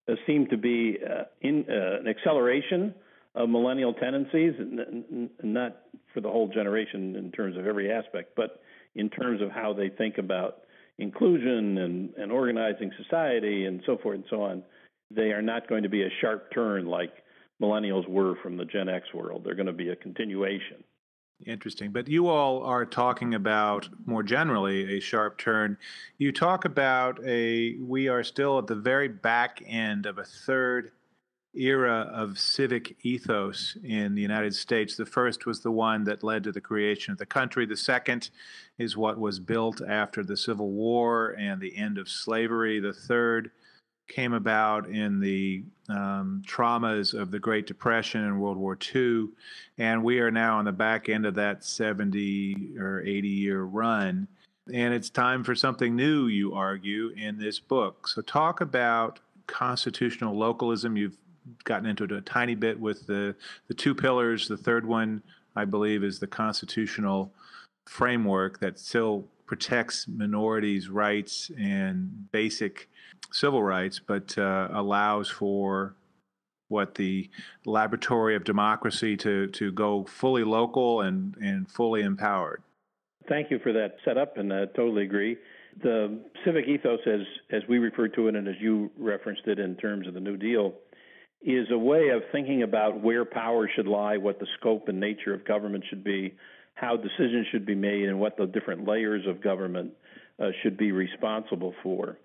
uh, 0.07 0.15
seem 0.25 0.47
to 0.47 0.57
be 0.57 0.97
uh, 1.03 1.25
in 1.41 1.65
uh, 1.69 1.99
an 1.99 2.07
acceleration 2.07 2.95
of 3.35 3.49
millennial 3.49 3.93
tendencies, 3.93 4.53
n- 4.59 5.05
n- 5.11 5.29
not 5.43 5.77
for 6.13 6.21
the 6.21 6.29
whole 6.29 6.47
generation 6.47 7.15
in 7.15 7.31
terms 7.31 7.55
of 7.55 7.67
every 7.67 7.91
aspect, 7.91 8.31
but 8.35 8.61
in 8.95 9.09
terms 9.11 9.41
of 9.43 9.51
how 9.51 9.73
they 9.73 9.89
think 9.89 10.17
about 10.17 10.61
inclusion 10.97 11.77
and, 11.77 12.13
and 12.17 12.31
organizing 12.31 12.91
society 13.03 13.65
and 13.65 13.81
so 13.85 13.97
forth 13.97 14.15
and 14.15 14.25
so 14.29 14.41
on 14.41 14.63
they 15.11 15.31
are 15.31 15.41
not 15.41 15.67
going 15.67 15.83
to 15.83 15.89
be 15.89 16.03
a 16.03 16.09
sharp 16.21 16.51
turn 16.53 16.85
like 16.85 17.11
millennials 17.61 18.07
were 18.07 18.35
from 18.41 18.57
the 18.57 18.65
Gen 18.65 18.89
X 18.89 19.13
world. 19.13 19.43
They're 19.43 19.55
going 19.55 19.65
to 19.65 19.73
be 19.73 19.89
a 19.89 19.95
continuation. 19.95 20.83
Interesting. 21.45 21.91
But 21.91 22.09
you 22.09 22.27
all 22.27 22.63
are 22.63 22.85
talking 22.85 23.33
about 23.33 23.87
more 24.05 24.23
generally 24.23 24.97
a 24.97 24.99
sharp 24.99 25.37
turn. 25.37 25.77
You 26.17 26.33
talk 26.33 26.65
about 26.65 27.19
a, 27.25 27.75
we 27.77 28.09
are 28.09 28.23
still 28.23 28.59
at 28.59 28.67
the 28.67 28.75
very 28.75 29.07
back 29.07 29.63
end 29.65 30.05
of 30.05 30.17
a 30.17 30.25
third 30.25 30.91
era 31.55 32.09
of 32.13 32.37
civic 32.37 32.97
ethos 33.03 33.77
in 33.83 34.15
the 34.15 34.21
United 34.21 34.53
States. 34.53 34.95
The 34.95 35.05
first 35.05 35.45
was 35.45 35.61
the 35.61 35.71
one 35.71 36.03
that 36.03 36.23
led 36.23 36.43
to 36.43 36.51
the 36.51 36.61
creation 36.61 37.13
of 37.13 37.17
the 37.17 37.25
country. 37.25 37.65
The 37.65 37.77
second 37.77 38.29
is 38.77 38.97
what 38.97 39.17
was 39.17 39.39
built 39.39 39.81
after 39.81 40.23
the 40.23 40.37
Civil 40.37 40.71
War 40.71 41.35
and 41.39 41.59
the 41.59 41.75
end 41.75 41.97
of 41.97 42.09
slavery. 42.09 42.79
The 42.79 42.93
third 42.93 43.51
came 44.09 44.33
about 44.33 44.89
in 44.89 45.19
the 45.19 45.63
um, 45.87 46.43
traumas 46.45 47.13
of 47.13 47.31
the 47.31 47.39
Great 47.39 47.67
Depression 47.67 48.25
and 48.25 48.41
World 48.41 48.57
War 48.57 48.77
II, 48.93 49.29
and 49.77 50.03
we 50.03 50.19
are 50.19 50.31
now 50.31 50.57
on 50.57 50.65
the 50.65 50.71
back 50.71 51.07
end 51.07 51.25
of 51.25 51.35
that 51.35 51.63
70 51.63 52.73
or 52.77 53.01
80 53.01 53.27
year 53.27 53.63
run. 53.63 54.27
And 54.73 54.93
it's 54.93 55.09
time 55.09 55.43
for 55.43 55.55
something 55.55 55.95
new, 55.95 56.27
you 56.27 56.53
argue, 56.53 57.09
in 57.15 57.39
this 57.39 57.59
book. 57.59 58.07
So, 58.07 58.21
talk 58.21 58.61
about 58.61 59.19
constitutional 59.47 60.37
localism. 60.37 60.95
You've 60.95 61.17
gotten 61.63 61.87
into 61.87 62.03
it 62.03 62.11
a 62.11 62.21
tiny 62.21 62.53
bit 62.53 62.79
with 62.79 63.07
the, 63.07 63.35
the 63.67 63.73
two 63.73 63.95
pillars. 63.95 64.47
The 64.47 64.57
third 64.57 64.85
one, 64.85 65.23
I 65.55 65.65
believe, 65.65 66.03
is 66.03 66.19
the 66.19 66.27
constitutional 66.27 67.31
framework 67.85 68.59
that 68.59 68.77
still 68.77 69.25
protects 69.47 70.07
minorities' 70.07 70.89
rights 70.89 71.49
and 71.57 72.31
basic 72.31 72.87
civil 73.31 73.63
rights, 73.63 73.99
but 73.99 74.37
uh, 74.37 74.69
allows 74.71 75.29
for 75.29 75.95
what 76.69 76.95
the 76.95 77.29
laboratory 77.65 78.35
of 78.35 78.43
democracy 78.43 79.17
to, 79.17 79.47
to 79.47 79.71
go 79.71 80.05
fully 80.05 80.43
local 80.43 81.01
and, 81.01 81.35
and 81.41 81.69
fully 81.69 82.01
empowered. 82.01 82.61
Thank 83.27 83.51
you 83.51 83.59
for 83.59 83.73
that 83.73 83.95
setup, 84.05 84.37
and 84.37 84.53
I 84.53 84.65
totally 84.65 85.03
agree. 85.03 85.37
The 85.83 86.19
civic 86.45 86.67
ethos, 86.67 86.99
as 87.05 87.21
as 87.51 87.61
we 87.69 87.77
refer 87.77 88.07
to 88.09 88.27
it, 88.27 88.35
and 88.35 88.47
as 88.47 88.55
you 88.59 88.89
referenced 88.97 89.43
it 89.45 89.59
in 89.59 89.75
terms 89.75 90.07
of 90.07 90.13
the 90.13 90.19
New 90.19 90.35
Deal, 90.35 90.73
is 91.41 91.67
a 91.71 91.77
way 91.77 92.09
of 92.09 92.23
thinking 92.31 92.63
about 92.63 93.01
where 93.01 93.25
power 93.25 93.69
should 93.75 93.87
lie, 93.87 94.17
what 94.17 94.39
the 94.39 94.47
scope 94.59 94.87
and 94.89 94.99
nature 94.99 95.33
of 95.33 95.45
government 95.45 95.83
should 95.89 96.03
be, 96.03 96.33
how 96.73 96.97
decisions 96.97 97.47
should 97.51 97.65
be 97.65 97.75
made, 97.75 98.09
and 98.09 98.19
what 98.19 98.35
the 98.35 98.47
different 98.47 98.87
layers 98.87 99.25
of 99.27 99.41
government 99.41 99.91
uh, 100.41 100.47
should 100.63 100.75
be 100.75 100.91
responsible 100.91 101.73
for. 101.83 102.17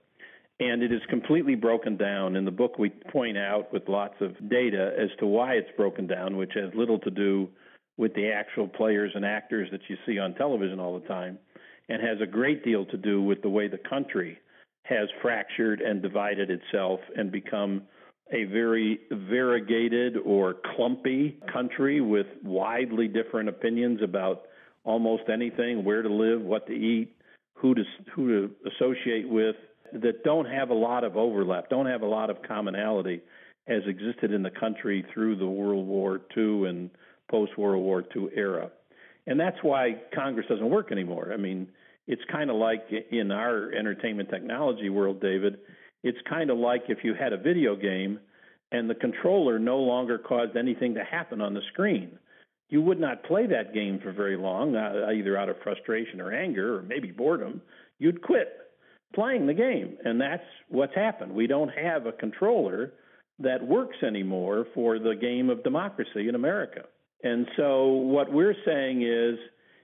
And 0.61 0.83
it 0.83 0.93
is 0.93 1.01
completely 1.11 1.57
broken 1.57 1.97
down. 1.97 2.37
In 2.37 2.45
the 2.45 2.51
book, 2.51 2.79
we 2.79 2.91
point 2.91 3.37
out 3.37 3.73
with 3.73 3.89
lots 3.89 4.15
of 4.21 4.49
data 4.49 4.93
as 4.99 5.11
to 5.19 5.27
why 5.27 5.55
it's 5.55 5.71
broken 5.77 6.07
down, 6.07 6.37
which 6.37 6.53
has 6.55 6.73
little 6.75 6.99
to 7.01 7.11
do 7.11 7.49
with 7.97 8.15
the 8.15 8.31
actual 8.31 8.69
players 8.69 9.13
and 9.15 9.25
actors 9.25 9.69
that 9.73 9.81
you 9.89 9.97
see 10.07 10.19
on 10.19 10.35
television 10.35 10.79
all 10.79 10.99
the 10.99 11.07
time, 11.09 11.39
and 11.89 12.01
has 12.01 12.19
a 12.21 12.27
great 12.27 12.65
deal 12.65 12.85
to 12.87 12.97
do 12.97 13.23
with 13.23 13.43
the 13.43 13.49
way 13.49 13.69
the 13.69 13.79
country 13.79 14.39
has 14.85 15.09
fractured 15.23 15.81
and 15.81 16.03
divided 16.03 16.51
itself 16.51 17.01
and 17.17 17.33
become 17.33 17.83
a 18.33 18.45
very 18.45 19.01
variegated 19.11 20.17
or 20.25 20.57
clumpy 20.77 21.39
country 21.53 22.01
with 22.01 22.27
widely 22.43 23.09
different 23.09 23.49
opinions 23.49 24.01
about 24.03 24.43
almost 24.85 25.25
anything 25.33 25.85
where 25.85 26.03
to 26.03 26.13
live, 26.13 26.41
what 26.41 26.67
to 26.67 26.73
eat, 26.73 27.15
who 27.55 27.75
to, 27.75 27.83
who 28.15 28.29
to 28.29 28.55
associate 28.71 29.29
with, 29.29 29.57
that 29.95 30.25
don't 30.25 30.47
have 30.47 30.71
a 30.71 30.75
lot 30.75 31.05
of 31.05 31.17
overlap, 31.17 31.71
don't 31.71 31.87
have 31.87 32.03
a 32.03 32.07
lot 32.07 32.31
of 32.31 32.43
commonality 32.43 33.23
has 33.67 33.83
existed 33.87 34.33
in 34.33 34.43
the 34.43 34.51
country 34.51 35.05
through 35.15 35.37
the 35.37 35.47
World 35.47 35.87
War 35.87 36.21
II 36.37 36.69
and 36.69 36.91
post 37.31 37.57
World 37.57 37.83
War 37.83 38.05
II 38.15 38.29
era. 38.35 38.71
And 39.27 39.41
that's 39.41 39.57
why 39.63 39.97
Congress 40.15 40.47
doesn't 40.49 40.69
work 40.69 40.93
anymore. 40.93 41.33
I 41.33 41.39
mean, 41.39 41.69
it's 42.07 42.23
kind 42.31 42.51
of 42.51 42.57
like 42.57 42.85
in 43.11 43.31
our 43.31 43.73
entertainment 43.73 44.29
technology 44.29 44.91
world, 44.91 45.21
David, 45.23 45.59
it's 46.03 46.19
kind 46.29 46.51
of 46.51 46.59
like 46.59 46.85
if 46.89 46.99
you 47.03 47.15
had 47.15 47.33
a 47.33 47.39
video 47.39 47.75
game 47.75 48.21
and 48.73 48.91
the 48.91 48.95
controller 48.95 49.59
no 49.59 49.79
longer 49.79 50.19
caused 50.19 50.57
anything 50.57 50.95
to 50.95 51.05
happen 51.05 51.41
on 51.41 51.55
the 51.55 51.63
screen. 51.73 52.19
You 52.69 52.83
would 52.83 53.01
not 53.01 53.25
play 53.25 53.47
that 53.47 53.73
game 53.73 54.01
for 54.03 54.13
very 54.13 54.37
long, 54.37 54.77
uh, 54.77 55.09
either 55.15 55.39
out 55.39 55.49
of 55.49 55.57
frustration 55.63 56.21
or 56.21 56.33
anger 56.33 56.79
or 56.79 56.83
maybe 56.83 57.11
boredom. 57.11 57.63
You'd 57.99 58.21
quit 58.21 58.49
playing 59.15 59.47
the 59.47 59.55
game. 59.55 59.97
And 60.05 60.21
that's 60.21 60.45
what's 60.69 60.95
happened. 60.95 61.33
We 61.33 61.47
don't 61.47 61.71
have 61.71 62.07
a 62.07 62.13
controller 62.13 62.93
that 63.39 63.67
works 63.67 63.97
anymore 64.07 64.67
for 64.75 64.99
the 64.99 65.15
game 65.21 65.51
of 65.51 65.65
democracy 65.65 66.29
in 66.29 66.35
America. 66.35 66.83
And 67.23 67.47
so 67.57 67.89
what 67.89 68.33
we're 68.33 68.55
saying 68.65 69.03
is 69.03 69.39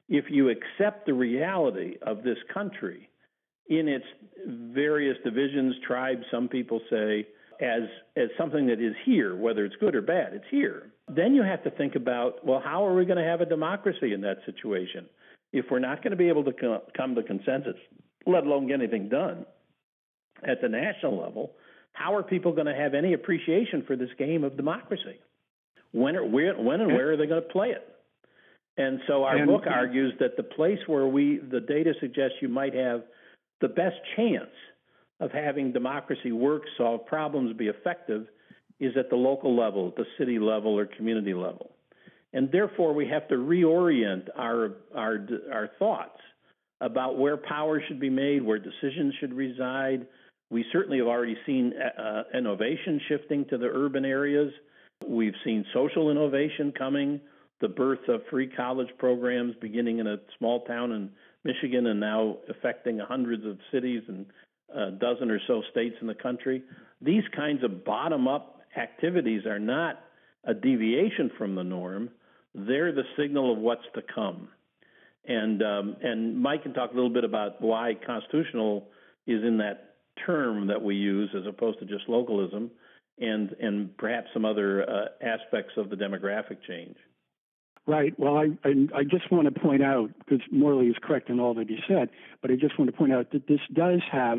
if 0.09 0.27
you 0.29 0.51
accept 0.51 1.07
the 1.07 1.15
reality 1.15 1.97
of 2.03 2.23
this 2.23 2.39
country 2.53 3.09
in 3.69 3.89
its 3.89 4.05
various 4.47 5.17
divisions, 5.25 5.75
tribes, 5.87 6.23
some 6.31 6.49
people 6.49 6.81
say, 6.91 7.27
as 7.61 7.83
as 8.17 8.29
something 8.39 8.67
that 8.67 8.81
is 8.81 8.95
here, 9.05 9.37
whether 9.37 9.65
it's 9.65 9.77
good 9.77 9.95
or 9.95 10.03
bad, 10.03 10.33
it's 10.33 10.45
here. 10.51 10.93
Then 11.09 11.35
you 11.35 11.43
have 11.43 11.63
to 11.65 11.71
think 11.71 11.95
about, 11.95 12.45
well, 12.45 12.61
how 12.65 12.87
are 12.87 12.95
we 12.95 13.05
going 13.05 13.19
to 13.19 13.25
have 13.25 13.41
a 13.41 13.47
democracy 13.47 14.15
in 14.15 14.23
that 14.23 14.39
situation 14.47 15.07
if 15.53 15.67
we're 15.71 15.81
not 15.81 16.03
going 16.03 16.13
to 16.13 16.17
be 16.17 16.29
able 16.29 16.45
to 16.45 16.53
come 16.97 17.15
to 17.15 17.23
consensus, 17.23 17.77
let 18.27 18.45
alone 18.45 18.67
get 18.67 18.81
anything 18.81 19.09
done 19.09 19.47
at 20.47 20.61
the 20.61 20.69
national 20.69 21.21
level? 21.21 21.53
How 21.93 22.15
are 22.15 22.23
people 22.23 22.53
going 22.53 22.67
to 22.67 22.75
have 22.75 22.95
any 22.95 23.15
appreciation 23.15 23.85
for 23.87 23.97
this 23.97 24.11
game 24.19 24.45
of 24.45 24.57
democracy? 24.57 25.19
When, 25.93 26.17
are, 26.17 26.25
where, 26.25 26.55
when 26.55 26.81
and 26.81 26.93
where 26.93 27.13
are 27.13 27.17
they 27.17 27.27
going 27.27 27.43
to 27.43 27.49
play 27.49 27.71
it? 27.71 27.87
And 28.77 29.01
so 29.07 29.25
our 29.25 29.37
and, 29.37 29.47
book 29.47 29.65
argues 29.67 30.15
that 30.21 30.37
the 30.37 30.43
place 30.43 30.79
where 30.87 31.07
we, 31.07 31.39
the 31.39 31.61
data 31.61 31.93
suggests 32.01 32.37
you 32.41 32.49
might 32.49 32.75
have 32.75 33.03
the 33.61 33.69
best 33.69 33.97
chance 34.17 34.51
of 35.19 35.33
having 35.33 35.73
democracy 35.73 36.33
work, 36.33 36.63
solve 36.79 37.05
problems, 37.07 37.55
be 37.57 37.67
effective, 37.67 38.27
is 38.79 38.97
at 38.97 39.11
the 39.11 39.17
local 39.17 39.55
level, 39.55 39.93
the 39.97 40.07
city 40.19 40.39
level 40.39 40.79
or 40.79 40.87
community 40.87 41.35
level. 41.35 41.73
And 42.33 42.51
therefore, 42.51 42.95
we 42.95 43.07
have 43.09 43.29
to 43.29 43.35
reorient 43.35 44.29
our, 44.37 44.77
our, 44.95 45.27
our 45.53 45.71
thoughts 45.79 46.21
about 46.81 47.19
where 47.19 47.37
power 47.37 47.83
should 47.87 48.01
be 48.01 48.11
made, 48.11 48.43
where 48.43 48.59
decisions 48.59 49.15
should 49.21 49.35
reside. 49.35 50.07
We 50.51 50.65
certainly 50.73 50.99
have 50.99 51.07
already 51.07 51.37
seen 51.47 51.73
uh, 51.99 52.23
innovation 52.37 53.01
shifting 53.09 53.45
to 53.51 53.59
the 53.59 53.67
urban 53.67 54.05
areas. 54.05 54.53
We've 55.07 55.35
seen 55.45 55.65
social 55.73 56.11
innovation 56.11 56.73
coming, 56.77 57.21
the 57.61 57.69
birth 57.69 58.09
of 58.09 58.23
free 58.31 58.49
college 58.49 58.89
programs 58.99 59.55
beginning 59.61 59.99
in 59.99 60.07
a 60.07 60.17
small 60.39 60.65
town 60.65 60.93
in 60.93 61.11
Michigan 61.45 61.87
and 61.87 62.01
now 62.01 62.37
affecting 62.49 62.99
hundreds 62.99 63.45
of 63.47 63.59
cities 63.73 64.03
and 64.09 64.27
a 64.75 64.91
dozen 64.91 65.31
or 65.31 65.41
so 65.47 65.63
states 65.71 65.97
in 66.01 66.07
the 66.07 66.15
country. 66.15 66.63
These 67.01 67.25
kinds 67.35 67.65
of 67.65 67.85
bottom 67.85 68.29
up 68.29 68.61
activities 68.77 69.47
are 69.47 69.59
not 69.59 70.01
a 70.45 70.55
deviation 70.55 71.31
from 71.37 71.55
the 71.55 71.65
norm, 71.65 72.11
they're 72.55 72.93
the 72.93 73.05
signal 73.19 73.53
of 73.53 73.59
what's 73.59 73.85
to 73.95 74.03
come. 74.15 74.49
And, 75.27 75.63
um, 75.63 75.97
and 76.03 76.41
Mike 76.41 76.63
can 76.63 76.73
talk 76.73 76.93
a 76.93 76.95
little 76.95 77.11
bit 77.11 77.25
about 77.25 77.61
why 77.61 77.95
constitutional 78.07 78.89
is 79.27 79.43
in 79.45 79.59
that 79.59 79.97
term 80.27 80.67
that 80.69 80.83
we 80.83 80.97
use 80.97 81.31
as 81.37 81.47
opposed 81.47 81.79
to 81.81 81.85
just 81.85 82.09
localism 82.09 82.71
and, 83.19 83.55
and 83.61 83.97
perhaps 83.97 84.29
some 84.33 84.45
other 84.45 84.89
uh, 84.89 85.05
aspects 85.23 85.73
of 85.77 85.91
the 85.91 85.97
demographic 85.97 86.59
change. 86.67 86.97
Right. 87.87 88.17
Well, 88.19 88.37
I, 88.37 88.51
I, 88.65 88.99
I 88.99 89.03
just 89.05 89.33
want 89.33 89.53
to 89.53 89.61
point 89.61 89.83
out 89.83 90.11
because 90.19 90.41
Morley 90.53 90.87
is 90.87 90.97
correct 91.03 91.31
in 91.31 91.41
all 91.41 91.55
that 91.55 91.69
he 91.69 91.79
said, 91.89 92.11
but 92.43 92.51
I 92.51 92.55
just 92.55 92.79
want 92.79 92.91
to 92.91 92.97
point 92.97 93.13
out 93.13 93.33
that 93.33 93.49
this 93.49 93.61
does 93.73 94.01
have 94.13 94.39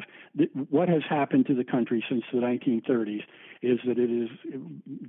what 0.69 0.87
has 0.87 1.01
happened 1.09 1.47
to 1.47 1.55
the 1.55 1.63
country 1.63 2.03
since 2.07 2.23
the 2.31 2.39
1930s 2.39 3.23
is 3.61 3.79
that 3.85 3.97
it 3.97 4.09
is 4.09 4.29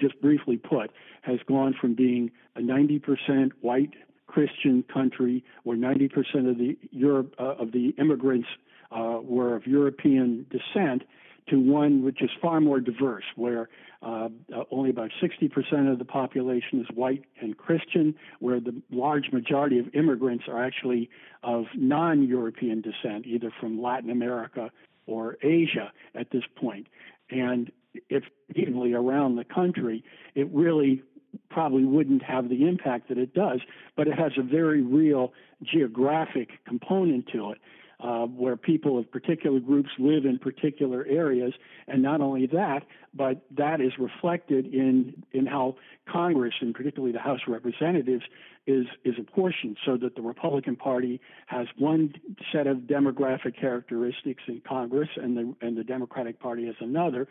just 0.00 0.20
briefly 0.20 0.56
put 0.56 0.90
has 1.22 1.38
gone 1.46 1.74
from 1.78 1.94
being 1.94 2.30
a 2.56 2.61
90% 2.61 3.52
white 3.61 3.92
Christian 4.33 4.83
country 4.92 5.45
where 5.64 5.77
90% 5.77 6.51
of 6.51 6.59
the 6.59 6.79
Europe 6.90 7.35
uh, 7.38 7.55
of 7.59 7.73
the 7.73 7.95
immigrants 7.99 8.49
uh, 8.90 9.18
were 9.23 9.55
of 9.55 9.66
European 9.66 10.47
descent 10.51 11.03
to 11.49 11.57
one 11.57 12.05
which 12.05 12.23
is 12.23 12.31
far 12.40 12.61
more 12.61 12.81
diverse, 12.81 13.25
where 13.37 13.68
uh, 14.03 14.29
uh, 14.55 14.62
only 14.71 14.90
about 14.90 15.11
60% 15.23 15.92
of 15.92 15.99
the 15.99 16.05
population 16.05 16.81
is 16.81 16.87
white 16.95 17.25
and 17.40 17.57
Christian, 17.57 18.14
where 18.38 18.61
the 18.61 18.81
large 18.90 19.33
majority 19.33 19.79
of 19.79 19.87
immigrants 19.95 20.45
are 20.49 20.64
actually 20.64 21.11
of 21.42 21.64
non 21.75 22.27
European 22.27 22.81
descent, 22.81 23.27
either 23.27 23.53
from 23.61 23.83
Latin 23.83 24.11
America 24.11 24.71
or 25.07 25.37
Asia 25.42 25.92
at 26.14 26.31
this 26.31 26.45
point. 26.57 26.87
And 27.31 27.71
if 28.09 28.25
evenly 28.55 28.95
around 28.95 29.37
the 29.37 29.45
country, 29.45 30.05
it 30.35 30.49
really 30.53 31.03
probably 31.51 31.85
wouldn't 31.85 32.23
have 32.23 32.49
the 32.49 32.68
impact 32.68 33.09
that 33.09 33.18
it 33.18 33.35
does, 33.35 33.61
but 33.97 34.09
it 34.09 34.18
has 34.18 34.33
a 34.38 34.42
very 34.42 34.83
real 34.83 35.33
geographic 35.62 36.64
component 36.66 37.27
to 37.29 37.51
it 37.51 37.59
uh, 38.03 38.27
where 38.27 38.57
people 38.57 38.99
of 38.99 39.11
particular 39.11 39.61
groups 39.61 39.90
live 39.99 40.25
in 40.25 40.38
particular 40.38 41.07
areas. 41.09 41.53
And 41.87 42.03
not 42.03 42.21
only 42.21 42.47
that, 42.49 42.81
but 43.14 43.42
that 43.57 43.81
is 43.81 43.92
reflected 43.99 44.66
in, 44.66 45.23
in 45.33 45.47
how 45.47 45.77
Congress, 46.11 46.55
and 46.61 46.75
particularly 46.75 47.12
the 47.12 47.21
House 47.21 47.40
of 47.47 47.53
Representatives, 47.53 48.25
is, 48.66 48.87
is 49.05 49.14
apportioned 49.21 49.77
so 49.85 49.97
that 49.99 50.16
the 50.16 50.23
Republican 50.23 50.75
Party 50.75 51.21
has 51.47 51.66
one 51.79 52.14
set 52.53 52.66
of 52.66 52.79
demographic 52.79 53.59
characteristics 53.61 54.42
in 54.49 54.61
Congress 54.66 55.09
and 55.16 55.37
the, 55.37 55.55
and 55.66 55.77
the 55.77 55.85
Democratic 55.85 56.40
Party 56.40 56.66
has 56.66 56.77
another. 56.81 57.29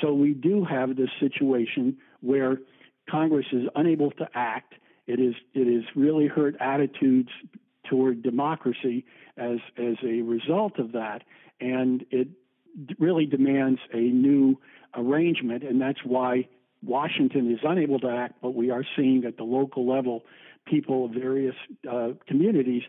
So 0.00 0.12
we 0.12 0.32
do 0.32 0.64
have 0.64 0.96
this 0.96 1.10
situation 1.20 1.96
where 2.20 2.58
Congress 3.10 3.46
is 3.52 3.64
unable 3.74 4.10
to 4.12 4.28
act. 4.34 4.74
It 5.06 5.20
is 5.20 5.34
it 5.54 5.68
is 5.68 5.84
really 5.94 6.26
hurt 6.26 6.56
attitudes 6.60 7.30
toward 7.88 8.22
democracy 8.22 9.04
as 9.36 9.58
as 9.76 9.96
a 10.04 10.22
result 10.22 10.78
of 10.78 10.92
that, 10.92 11.22
and 11.60 12.04
it 12.10 12.28
really 12.98 13.26
demands 13.26 13.80
a 13.92 14.00
new 14.00 14.58
arrangement, 14.94 15.64
and 15.64 15.80
that's 15.80 16.00
why 16.04 16.48
Washington 16.82 17.50
is 17.50 17.60
unable 17.62 17.98
to 18.00 18.08
act. 18.08 18.34
But 18.42 18.54
we 18.54 18.70
are 18.70 18.84
seeing 18.96 19.24
at 19.24 19.36
the 19.36 19.44
local 19.44 19.88
level 19.88 20.24
people 20.66 21.06
of 21.06 21.12
various 21.12 21.54
uh, 21.90 22.10
communities 22.26 22.82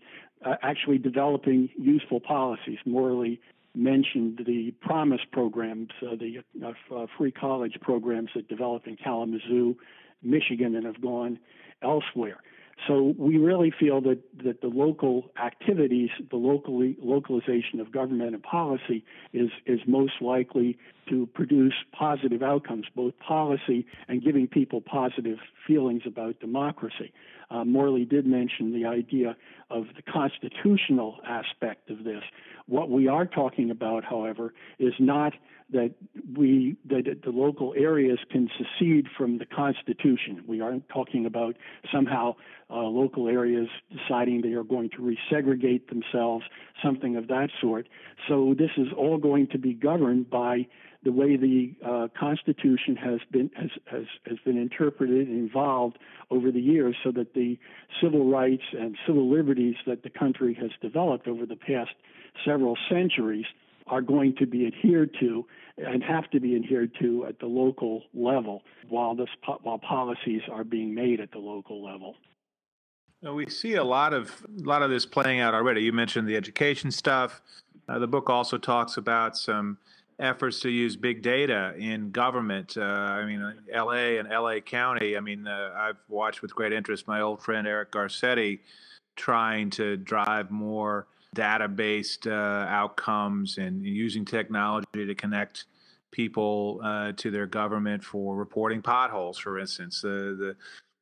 uh, 0.46 0.56
actually 0.62 0.98
developing 0.98 1.70
useful 1.78 2.20
policies. 2.20 2.78
Morley 2.86 3.40
mentioned 3.76 4.42
the 4.46 4.72
Promise 4.82 5.22
programs, 5.32 5.90
uh, 6.02 6.16
the 6.16 6.44
uh, 6.66 7.06
free 7.18 7.32
college 7.32 7.78
programs 7.82 8.30
that 8.36 8.48
developed 8.48 8.88
in 8.88 8.98
Kalamazoo, 8.98 9.78
Michigan, 10.22 10.76
and 10.76 10.86
have 10.86 11.02
gone 11.02 11.40
elsewhere. 11.82 12.38
So 12.88 13.14
we 13.18 13.38
really 13.38 13.74
feel 13.78 14.00
that, 14.02 14.20
that 14.44 14.62
the 14.62 14.68
local 14.68 15.32
activities, 15.42 16.10
the 16.30 16.38
locally 16.38 16.96
localization 17.02 17.80
of 17.80 17.92
government 17.92 18.34
and 18.34 18.42
policy 18.42 19.04
is, 19.34 19.50
is 19.66 19.80
most 19.86 20.14
likely 20.22 20.78
to 21.10 21.28
produce 21.34 21.74
positive 21.92 22.42
outcomes, 22.42 22.86
both 22.96 23.14
policy 23.20 23.86
and 24.08 24.24
giving 24.24 24.48
people 24.48 24.80
positive 24.80 25.40
feelings 25.68 26.04
about 26.06 26.40
democracy. 26.40 27.12
Uh, 27.52 27.66
Morley 27.66 28.06
did 28.06 28.26
mention 28.26 28.74
the 28.74 28.88
idea 28.88 29.36
of 29.70 29.86
the 29.96 30.02
constitutional 30.02 31.18
aspect 31.28 31.90
of 31.90 32.04
this. 32.04 32.24
What 32.70 32.92
we 32.92 33.08
are 33.08 33.26
talking 33.26 33.72
about, 33.72 34.04
however, 34.04 34.54
is 34.78 34.94
not 35.00 35.34
that 35.72 35.92
we 36.38 36.78
that 36.86 37.22
the 37.24 37.32
local 37.32 37.74
areas 37.76 38.20
can 38.32 38.50
secede 38.58 39.08
from 39.18 39.40
the 39.40 39.46
Constitution. 39.46 40.44
We 40.48 40.62
aren't 40.62 40.88
talking 40.90 41.26
about 41.26 41.56
somehow 41.92 42.36
uh, 42.70 42.82
local 42.82 43.28
areas 43.28 43.70
deciding 43.92 44.42
they 44.42 44.54
are 44.54 44.64
going 44.64 44.92
to 44.92 44.98
resegregate 44.98 45.90
themselves, 45.90 46.46
something 46.84 47.16
of 47.16 47.28
that 47.28 47.50
sort. 47.60 47.88
So 48.28 48.56
this 48.58 48.72
is 48.78 48.88
all 48.96 49.18
going 49.18 49.48
to 49.48 49.58
be 49.58 49.74
governed 49.74 50.30
by 50.30 50.68
the 51.04 51.12
way 51.12 51.38
the 51.38 51.74
uh, 51.86 52.08
Constitution 52.20 52.96
has 52.98 53.20
been 53.32 53.50
has, 53.56 53.70
has 53.86 54.06
has 54.28 54.38
been 54.46 54.58
interpreted 54.58 55.28
and 55.28 55.50
evolved 55.50 55.98
over 56.30 56.52
the 56.52 56.62
years, 56.62 56.96
so 57.04 57.12
that 57.12 57.34
the 57.34 57.58
civil 58.02 58.30
rights 58.30 58.64
and 58.78 58.98
civil 59.08 59.32
liberties 59.32 59.76
that 59.88 60.04
the 60.04 60.10
country 60.10 60.54
has 60.56 60.72
developed 60.82 61.28
over 61.28 61.46
the 61.46 61.56
past 61.56 61.92
several 62.46 62.78
centuries 62.90 63.46
are 63.88 64.02
going 64.02 64.36
to 64.36 64.46
be 64.46 64.68
adhered 64.68 65.16
to 65.20 65.46
and 65.78 66.04
have 66.04 66.30
to 66.32 66.40
be 66.40 66.56
adhered 66.56 66.92
to 67.00 67.26
at 67.26 67.40
the 67.40 67.46
local 67.46 68.04
level 68.14 68.64
while 68.88 69.16
this 69.16 69.30
while 69.62 69.80
policies 69.80 70.42
are 70.52 70.64
being 70.64 70.94
made 70.94 71.20
at 71.20 71.32
the 71.32 71.40
local 71.40 71.84
level. 71.84 72.16
Now 73.22 73.34
we 73.34 73.50
see 73.50 73.76
a 73.76 73.84
lot 73.84 74.14
of 74.14 74.46
a 74.46 74.64
lot 74.64 74.82
of 74.82 74.90
this 74.90 75.06
playing 75.06 75.40
out 75.40 75.54
already. 75.54 75.82
You 75.82 75.94
mentioned 75.94 76.28
the 76.28 76.36
education 76.36 76.92
stuff. 76.92 77.42
Uh, 77.88 78.00
the 78.00 78.08
book 78.08 78.30
also 78.30 78.58
talks 78.58 78.98
about 78.98 79.36
some 79.36 79.78
efforts 80.20 80.60
to 80.60 80.70
use 80.70 80.96
big 80.96 81.22
data 81.22 81.74
in 81.78 82.12
government. 82.12 82.78
Uh, 82.78 82.82
I 82.82 83.26
mean, 83.26 83.54
L.A. 83.72 84.18
and 84.18 84.32
L.A. 84.32 84.62
County. 84.62 85.18
I 85.18 85.22
mean, 85.22 85.48
uh, 85.48 85.72
I've 85.76 85.98
watched 86.08 86.42
with 86.42 86.54
great 86.54 86.74
interest 86.74 87.08
my 87.08 87.22
old 87.22 87.42
friend 87.42 87.66
Eric 87.66 87.92
Garcetti 87.92 88.60
trying 89.16 89.70
to 89.72 89.98
drive 89.98 90.52
more 90.52 91.08
data-based 91.34 92.28
uh, 92.28 92.66
outcomes 92.70 93.58
and 93.58 93.86
using 93.86 94.26
technology 94.26 95.06
to 95.06 95.16
connect 95.16 95.66
people 96.12 96.82
uh, 96.84 97.12
to 97.14 97.30
their 97.30 97.46
government 97.46 98.04
for 98.04 98.36
reporting 98.36 98.82
potholes, 98.82 99.38
for 99.38 99.60
instance. 99.60 100.02
the 100.02 100.56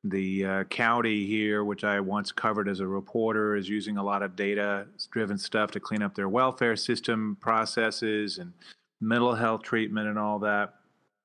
the 0.04 0.46
uh, 0.46 0.64
county 0.66 1.26
here, 1.26 1.64
which 1.64 1.84
I 1.84 2.00
once 2.00 2.32
covered 2.32 2.70
as 2.70 2.80
a 2.80 2.88
reporter, 2.88 3.56
is 3.56 3.68
using 3.68 3.98
a 3.98 4.04
lot 4.04 4.22
of 4.22 4.36
data-driven 4.36 5.38
stuff 5.38 5.72
to 5.72 5.80
clean 5.80 6.02
up 6.02 6.16
their 6.16 6.30
welfare 6.30 6.76
system 6.76 7.36
processes 7.42 8.38
and 8.38 8.54
mental 9.02 9.36
health 9.36 9.64
treatment 9.64 10.08
and 10.08 10.18
all 10.18 10.40
that. 10.40 10.76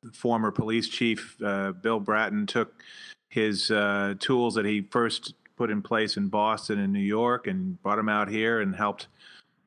The 0.03 0.11
former 0.13 0.51
police 0.51 0.89
chief 0.89 1.37
uh, 1.45 1.73
Bill 1.73 2.01
Bratton 2.01 2.47
took 2.47 2.83
his 3.29 3.71
uh, 3.71 4.15
tools 4.19 4.55
that 4.55 4.65
he 4.65 4.83
first 4.91 5.35
put 5.57 5.71
in 5.71 5.83
place 5.83 6.17
in 6.17 6.29
Boston 6.29 6.79
and 6.79 6.93
New 6.93 7.01
York 7.01 7.47
and 7.47 7.81
brought 7.83 7.97
them 7.97 8.09
out 8.09 8.29
here 8.29 8.61
and 8.61 8.75
helped 8.75 9.09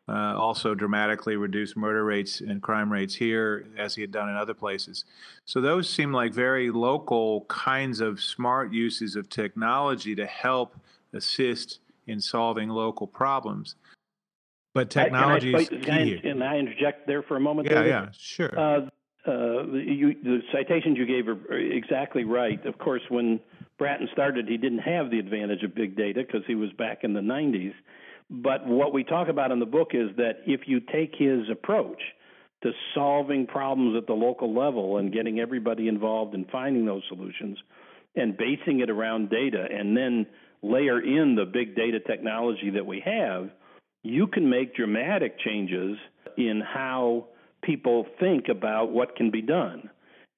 uh, 0.07 0.35
also 0.37 0.75
dramatically 0.75 1.35
reduce 1.35 1.75
murder 1.75 2.03
rates 2.03 2.41
and 2.41 2.61
crime 2.61 2.91
rates 2.91 3.15
here 3.15 3.65
as 3.77 3.95
he 3.95 4.01
had 4.01 4.11
done 4.11 4.29
in 4.29 4.35
other 4.35 4.53
places. 4.53 5.05
So 5.45 5.61
those 5.61 5.89
seem 5.89 6.11
like 6.11 6.33
very 6.33 6.69
local 6.69 7.45
kinds 7.45 8.01
of 8.01 8.21
smart 8.21 8.71
uses 8.71 9.15
of 9.15 9.29
technology 9.29 10.15
to 10.15 10.25
help 10.25 10.75
assist 11.13 11.79
in 12.07 12.21
solving 12.21 12.69
local 12.69 13.07
problems. 13.07 13.75
But 14.75 14.89
technology 14.89 15.55
is 15.55 15.69
key. 15.69 16.19
Can 16.21 16.41
I 16.41 16.59
interject 16.59 17.07
there 17.07 17.23
for 17.23 17.37
a 17.37 17.39
moment? 17.39 17.67
Yeah, 17.67 17.75
David? 17.75 17.89
yeah, 17.89 18.07
sure. 18.11 18.59
Uh, 18.59 18.89
uh, 19.27 19.63
you, 19.71 20.13
the 20.21 20.41
citations 20.51 20.97
you 20.97 21.05
gave 21.05 21.27
are 21.27 21.57
exactly 21.57 22.25
right. 22.25 22.63
Of 22.65 22.77
course, 22.77 23.01
when 23.09 23.39
Bratton 23.77 24.07
started, 24.13 24.47
he 24.47 24.57
didn't 24.57 24.79
have 24.79 25.11
the 25.11 25.19
advantage 25.19 25.63
of 25.63 25.75
big 25.75 25.97
data 25.97 26.23
because 26.25 26.43
he 26.47 26.55
was 26.55 26.71
back 26.73 26.99
in 27.03 27.13
the 27.13 27.21
90s. 27.21 27.73
But 28.29 28.65
what 28.65 28.93
we 28.93 29.03
talk 29.03 29.27
about 29.27 29.51
in 29.51 29.59
the 29.59 29.65
book 29.65 29.89
is 29.93 30.09
that 30.17 30.39
if 30.47 30.61
you 30.67 30.79
take 30.79 31.13
his 31.17 31.49
approach 31.51 32.01
to 32.63 32.71
solving 32.95 33.45
problems 33.45 33.95
at 33.97 34.07
the 34.07 34.13
local 34.13 34.53
level 34.53 34.97
and 34.97 35.13
getting 35.13 35.39
everybody 35.39 35.87
involved 35.87 36.33
in 36.33 36.45
finding 36.45 36.85
those 36.85 37.03
solutions 37.09 37.57
and 38.15 38.37
basing 38.37 38.79
it 38.79 38.89
around 38.89 39.29
data 39.29 39.67
and 39.69 39.95
then 39.95 40.25
layer 40.63 40.99
in 40.99 41.35
the 41.35 41.45
big 41.45 41.75
data 41.75 41.99
technology 41.99 42.71
that 42.71 42.85
we 42.85 43.03
have, 43.05 43.49
you 44.03 44.25
can 44.27 44.49
make 44.49 44.75
dramatic 44.75 45.37
changes 45.39 45.97
in 46.37 46.61
how 46.61 47.25
people 47.63 48.05
think 48.19 48.45
about 48.49 48.91
what 48.91 49.15
can 49.15 49.31
be 49.31 49.41
done. 49.41 49.89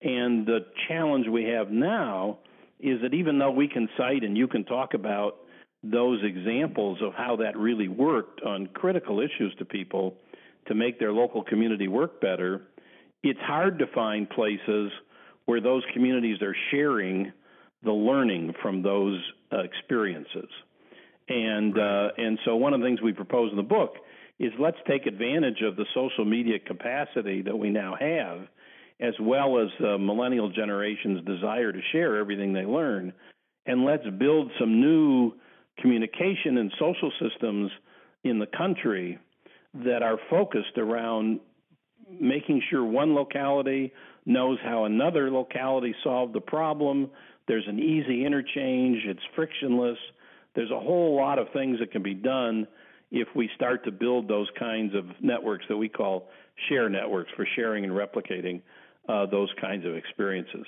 And 0.02 0.46
the 0.46 0.60
challenge 0.88 1.28
we 1.28 1.46
have 1.46 1.70
now 1.72 2.40
is 2.80 3.02
that 3.02 3.14
even 3.14 3.40
though 3.40 3.52
we 3.52 3.68
can 3.68 3.90
cite 3.98 4.24
and 4.24 4.38
you 4.38 4.48
can 4.48 4.64
talk 4.64 4.94
about 4.94 5.38
those 5.84 6.20
examples 6.24 7.00
of 7.02 7.14
how 7.14 7.38
that 7.38 7.58
really 7.58 7.88
worked 7.88 8.42
on 8.42 8.68
critical 8.68 9.20
issues 9.20 9.54
to 9.60 9.66
people 9.66 10.16
to 10.68 10.76
make 10.76 11.00
their 11.00 11.12
local 11.12 11.44
community 11.44 11.88
work 11.88 12.20
better, 12.20 12.62
it's 13.24 13.40
hard 13.42 13.80
to 13.80 13.88
find 13.88 14.30
places 14.30 14.92
where 15.46 15.62
those 15.62 15.84
communities 15.94 16.42
are 16.42 16.56
sharing 16.72 17.32
the 17.84 17.92
learning 17.92 18.54
from 18.62 18.82
those 18.82 19.20
uh, 19.52 19.60
experiences. 19.60 20.50
And 21.30 21.78
uh, 21.78 22.10
and 22.18 22.40
so 22.46 22.56
one 22.56 22.74
of 22.74 22.80
the 22.80 22.86
things 22.86 23.02
we 23.02 23.14
propose 23.14 23.52
in 23.52 23.58
the 23.58 23.64
book 23.64 23.96
is 24.40 24.52
let's 24.60 24.78
take 24.88 25.06
advantage 25.06 25.62
of 25.62 25.76
the 25.76 25.86
social 25.94 26.26
media 26.26 26.60
capacity 26.60 27.42
that 27.42 27.58
we 27.58 27.70
now 27.70 27.96
have, 28.00 28.48
as 29.00 29.14
well 29.22 29.60
as 29.60 29.70
the 29.80 29.98
millennial 29.98 30.50
generation's 30.50 31.24
desire 31.26 31.72
to 31.72 31.80
share 31.92 32.18
everything 32.18 32.54
they 32.54 32.66
learn, 32.66 33.14
and 33.66 33.86
let's 33.86 34.08
build 34.18 34.52
some 34.60 34.82
new 34.82 35.34
communication 35.80 36.58
and 36.58 36.72
social 36.80 37.12
systems 37.22 37.72
in 38.24 38.40
the 38.40 38.48
country 38.58 39.20
that 39.86 40.02
are 40.02 40.18
focused 40.30 40.78
around 40.78 41.40
making 42.20 42.62
sure 42.70 42.84
one 42.84 43.14
locality 43.14 43.94
knows 44.26 44.58
how 44.64 44.86
another 44.86 45.30
locality 45.30 45.94
solved 46.04 46.34
the 46.34 46.42
problem. 46.42 47.10
There's 47.48 47.68
an 47.68 47.80
easy 47.80 48.26
interchange, 48.26 49.04
it's 49.06 49.20
frictionless. 49.36 49.98
There's 50.56 50.72
a 50.72 50.80
whole 50.80 51.16
lot 51.16 51.38
of 51.38 51.48
things 51.54 51.80
that 51.80 51.92
can 51.92 52.02
be 52.02 52.16
done 52.16 52.68
if 53.12 53.28
we 53.36 53.50
start 53.56 53.86
to 53.86 53.92
build 53.92 54.28
those 54.28 54.48
kinds 54.58 54.96
of 54.96 55.06
networks 55.22 55.66
that 55.70 55.78
we 55.78 55.88
call 55.88 56.30
share 56.68 56.90
networks 56.90 57.30
for 57.36 57.48
sharing 57.56 57.84
and 57.84 57.94
replicating 57.94 58.62
uh, 59.08 59.26
those 59.26 59.50
kinds 59.60 59.86
of 59.86 59.96
experiences 59.96 60.66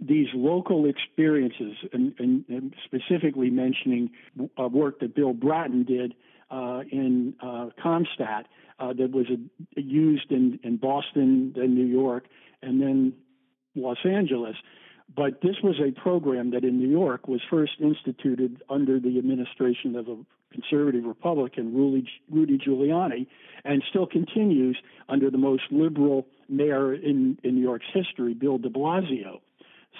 these 0.00 0.28
local 0.34 0.86
experiences, 0.86 1.74
and, 1.92 2.14
and, 2.18 2.44
and 2.48 2.74
specifically 2.84 3.50
mentioning 3.50 4.10
uh, 4.58 4.68
work 4.68 5.00
that 5.00 5.14
Bill 5.14 5.32
Bratton 5.32 5.84
did 5.84 6.14
uh, 6.50 6.82
in 6.90 7.34
uh, 7.42 7.68
CompStat 7.84 8.44
uh, 8.78 8.92
that 8.92 9.10
was 9.12 9.26
a, 9.30 9.80
used 9.80 10.30
in, 10.30 10.60
in 10.62 10.76
Boston, 10.76 11.52
then 11.56 11.74
New 11.74 11.86
York, 11.86 12.24
and 12.62 12.80
then 12.80 13.14
Los 13.74 13.98
Angeles. 14.04 14.56
But 15.14 15.40
this 15.40 15.56
was 15.62 15.76
a 15.80 15.98
program 15.98 16.50
that 16.50 16.64
in 16.64 16.78
New 16.78 16.88
York 16.88 17.28
was 17.28 17.40
first 17.48 17.72
instituted 17.80 18.62
under 18.68 18.98
the 18.98 19.18
administration 19.18 19.96
of 19.96 20.08
a 20.08 20.16
conservative 20.56 21.04
Republican, 21.04 21.64
Rudy, 21.74 22.58
Giuliani, 22.58 23.26
and 23.64 23.82
still 23.90 24.06
continues 24.06 24.76
under 25.08 25.30
the 25.30 25.38
most 25.38 25.64
liberal 25.70 26.26
mayor 26.48 26.94
in, 26.94 27.38
in 27.42 27.56
New 27.56 27.62
York's 27.62 27.86
history, 27.92 28.34
Bill 28.34 28.58
de 28.58 28.68
Blasio. 28.68 29.40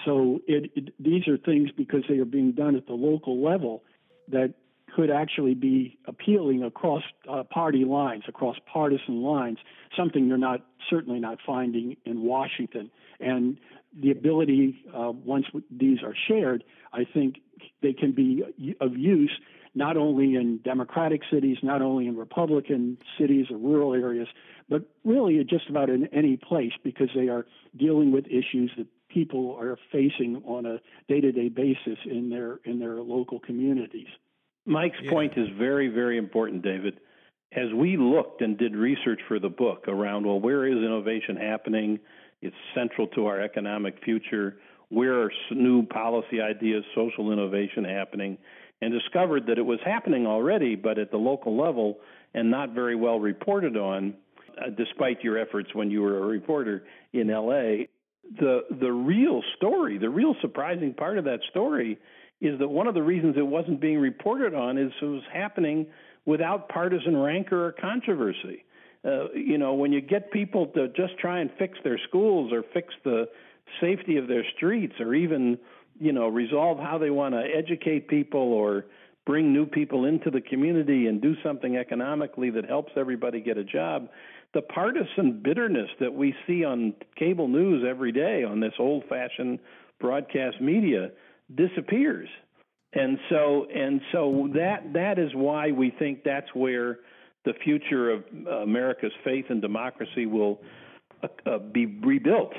So 0.05 0.39
it, 0.47 0.71
it, 0.75 0.93
these 0.99 1.27
are 1.27 1.37
things 1.37 1.69
because 1.75 2.03
they 2.07 2.19
are 2.19 2.25
being 2.25 2.51
done 2.51 2.75
at 2.75 2.85
the 2.87 2.93
local 2.93 3.43
level 3.43 3.83
that 4.29 4.53
could 4.95 5.09
actually 5.11 5.53
be 5.53 5.97
appealing 6.07 6.63
across 6.63 7.03
uh, 7.29 7.43
party 7.43 7.83
lines, 7.83 8.23
across 8.27 8.55
partisan 8.71 9.21
lines, 9.21 9.57
something 9.95 10.27
you're 10.27 10.37
not 10.37 10.61
certainly 10.89 11.19
not 11.19 11.37
finding 11.45 11.97
in 12.05 12.21
Washington. 12.21 12.89
And 13.19 13.59
the 13.99 14.11
ability, 14.11 14.83
uh, 14.95 15.11
once 15.11 15.45
these 15.69 15.99
are 16.03 16.15
shared, 16.27 16.63
I 16.93 17.05
think 17.13 17.41
they 17.81 17.93
can 17.93 18.11
be 18.11 18.43
of 18.79 18.97
use 18.97 19.31
not 19.77 19.95
only 19.95 20.35
in 20.35 20.59
Democratic 20.63 21.21
cities, 21.31 21.57
not 21.61 21.83
only 21.83 22.07
in 22.07 22.17
Republican 22.17 22.97
cities 23.19 23.45
or 23.51 23.57
rural 23.57 23.93
areas, 23.93 24.27
but 24.67 24.81
really 25.05 25.41
just 25.43 25.69
about 25.69 25.89
in 25.89 26.07
any 26.07 26.35
place 26.35 26.71
because 26.83 27.09
they 27.15 27.29
are 27.29 27.45
dealing 27.77 28.11
with 28.11 28.25
issues 28.25 28.71
that 28.75 28.87
people 29.07 29.55
are 29.59 29.77
facing 29.91 30.41
on 30.45 30.65
a 30.65 30.79
day-to-day 31.07 31.49
basis 31.49 31.99
in 32.05 32.29
their 32.29 32.59
in 32.65 32.79
their 32.79 32.95
local 32.95 33.39
communities. 33.39 34.07
Mike's 34.65 34.97
yeah. 35.03 35.11
point 35.11 35.33
is 35.37 35.47
very 35.57 35.89
very 35.89 36.17
important, 36.17 36.63
David. 36.63 36.99
As 37.53 37.71
we 37.73 37.95
looked 37.97 38.41
and 38.41 38.57
did 38.57 38.75
research 38.75 39.21
for 39.27 39.39
the 39.39 39.47
book 39.47 39.87
around 39.87 40.25
well, 40.25 40.39
where 40.39 40.65
is 40.65 40.77
innovation 40.77 41.37
happening? 41.37 41.99
It's 42.41 42.55
central 42.75 43.07
to 43.09 43.27
our 43.27 43.39
economic 43.41 44.03
future. 44.03 44.57
Where 44.89 45.21
are 45.21 45.31
new 45.51 45.85
policy 45.85 46.41
ideas, 46.41 46.83
social 46.95 47.31
innovation 47.31 47.83
happening? 47.83 48.37
And 48.81 48.93
discovered 48.93 49.47
that 49.47 49.57
it 49.57 49.65
was 49.65 49.79
happening 49.83 50.27
already, 50.27 50.75
but 50.75 50.99
at 50.99 51.09
the 51.09 51.17
local 51.17 51.57
level 51.57 51.97
and 52.35 52.51
not 52.51 52.73
very 52.75 52.95
well 52.95 53.19
reported 53.19 53.75
on, 53.75 54.13
uh, 54.55 54.69
despite 54.69 55.23
your 55.23 55.39
efforts 55.39 55.73
when 55.73 55.89
you 55.89 56.03
were 56.03 56.19
a 56.19 56.27
reporter 56.27 56.83
in 57.11 57.29
LA 57.29 57.85
the 58.39 58.61
the 58.81 58.91
real 58.91 59.41
story, 59.55 59.97
the 59.97 60.09
real 60.09 60.35
surprising 60.41 60.93
part 60.93 61.17
of 61.17 61.25
that 61.25 61.39
story 61.49 61.97
is 62.41 62.59
that 62.59 62.67
one 62.67 62.87
of 62.87 62.93
the 62.93 63.01
reasons 63.01 63.35
it 63.37 63.45
wasn't 63.45 63.79
being 63.79 63.99
reported 63.99 64.53
on 64.53 64.77
is 64.77 64.91
it 65.01 65.05
was 65.05 65.23
happening 65.33 65.87
without 66.25 66.69
partisan 66.69 67.17
rancor 67.17 67.67
or 67.67 67.71
controversy. 67.71 68.63
Uh, 69.05 69.31
you 69.33 69.57
know, 69.57 69.73
when 69.73 69.91
you 69.91 70.01
get 70.01 70.31
people 70.31 70.67
to 70.67 70.87
just 70.89 71.17
try 71.19 71.39
and 71.39 71.49
fix 71.57 71.77
their 71.83 71.99
schools 72.07 72.51
or 72.51 72.63
fix 72.73 72.93
the 73.03 73.27
safety 73.79 74.17
of 74.17 74.27
their 74.27 74.43
streets 74.55 74.93
or 74.99 75.15
even, 75.15 75.57
you 75.99 76.11
know, 76.11 76.27
resolve 76.27 76.79
how 76.79 76.97
they 76.97 77.09
want 77.09 77.33
to 77.33 77.41
educate 77.41 78.07
people 78.07 78.39
or 78.53 78.85
bring 79.25 79.51
new 79.51 79.65
people 79.65 80.05
into 80.05 80.31
the 80.31 80.41
community 80.41 81.07
and 81.07 81.21
do 81.21 81.35
something 81.43 81.75
economically 81.75 82.49
that 82.49 82.65
helps 82.65 82.93
everybody 82.95 83.41
get 83.41 83.57
a 83.57 83.63
job, 83.63 84.07
the 84.53 84.61
partisan 84.61 85.41
bitterness 85.43 85.89
that 85.99 86.13
we 86.13 86.33
see 86.47 86.63
on 86.63 86.93
cable 87.17 87.47
news 87.47 87.83
every 87.87 88.11
day 88.11 88.43
on 88.43 88.61
this 88.61 88.73
old 88.79 89.03
fashioned 89.09 89.59
broadcast 89.99 90.61
media 90.61 91.11
disappears. 91.53 92.29
And 92.93 93.19
so 93.29 93.67
and 93.73 93.99
so 94.13 94.49
that 94.53 94.93
that 94.93 95.19
is 95.19 95.31
why 95.35 95.71
we 95.71 95.93
think 95.99 96.23
that's 96.23 96.47
where 96.53 96.99
the 97.43 97.53
future 97.63 98.09
of 98.11 98.23
America's 98.63 99.11
faith 99.25 99.45
and 99.49 99.61
democracy 99.61 100.25
will 100.25 100.61
uh, 101.45 101.59
be 101.59 101.85
rebuilt 101.85 102.53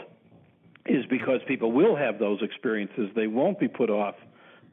is 0.87 1.05
because 1.07 1.41
people 1.47 1.73
will 1.73 1.97
have 1.97 2.19
those 2.19 2.41
experiences. 2.43 3.11
They 3.15 3.27
won't 3.27 3.59
be 3.59 3.69
put 3.69 3.91
off 3.91 4.15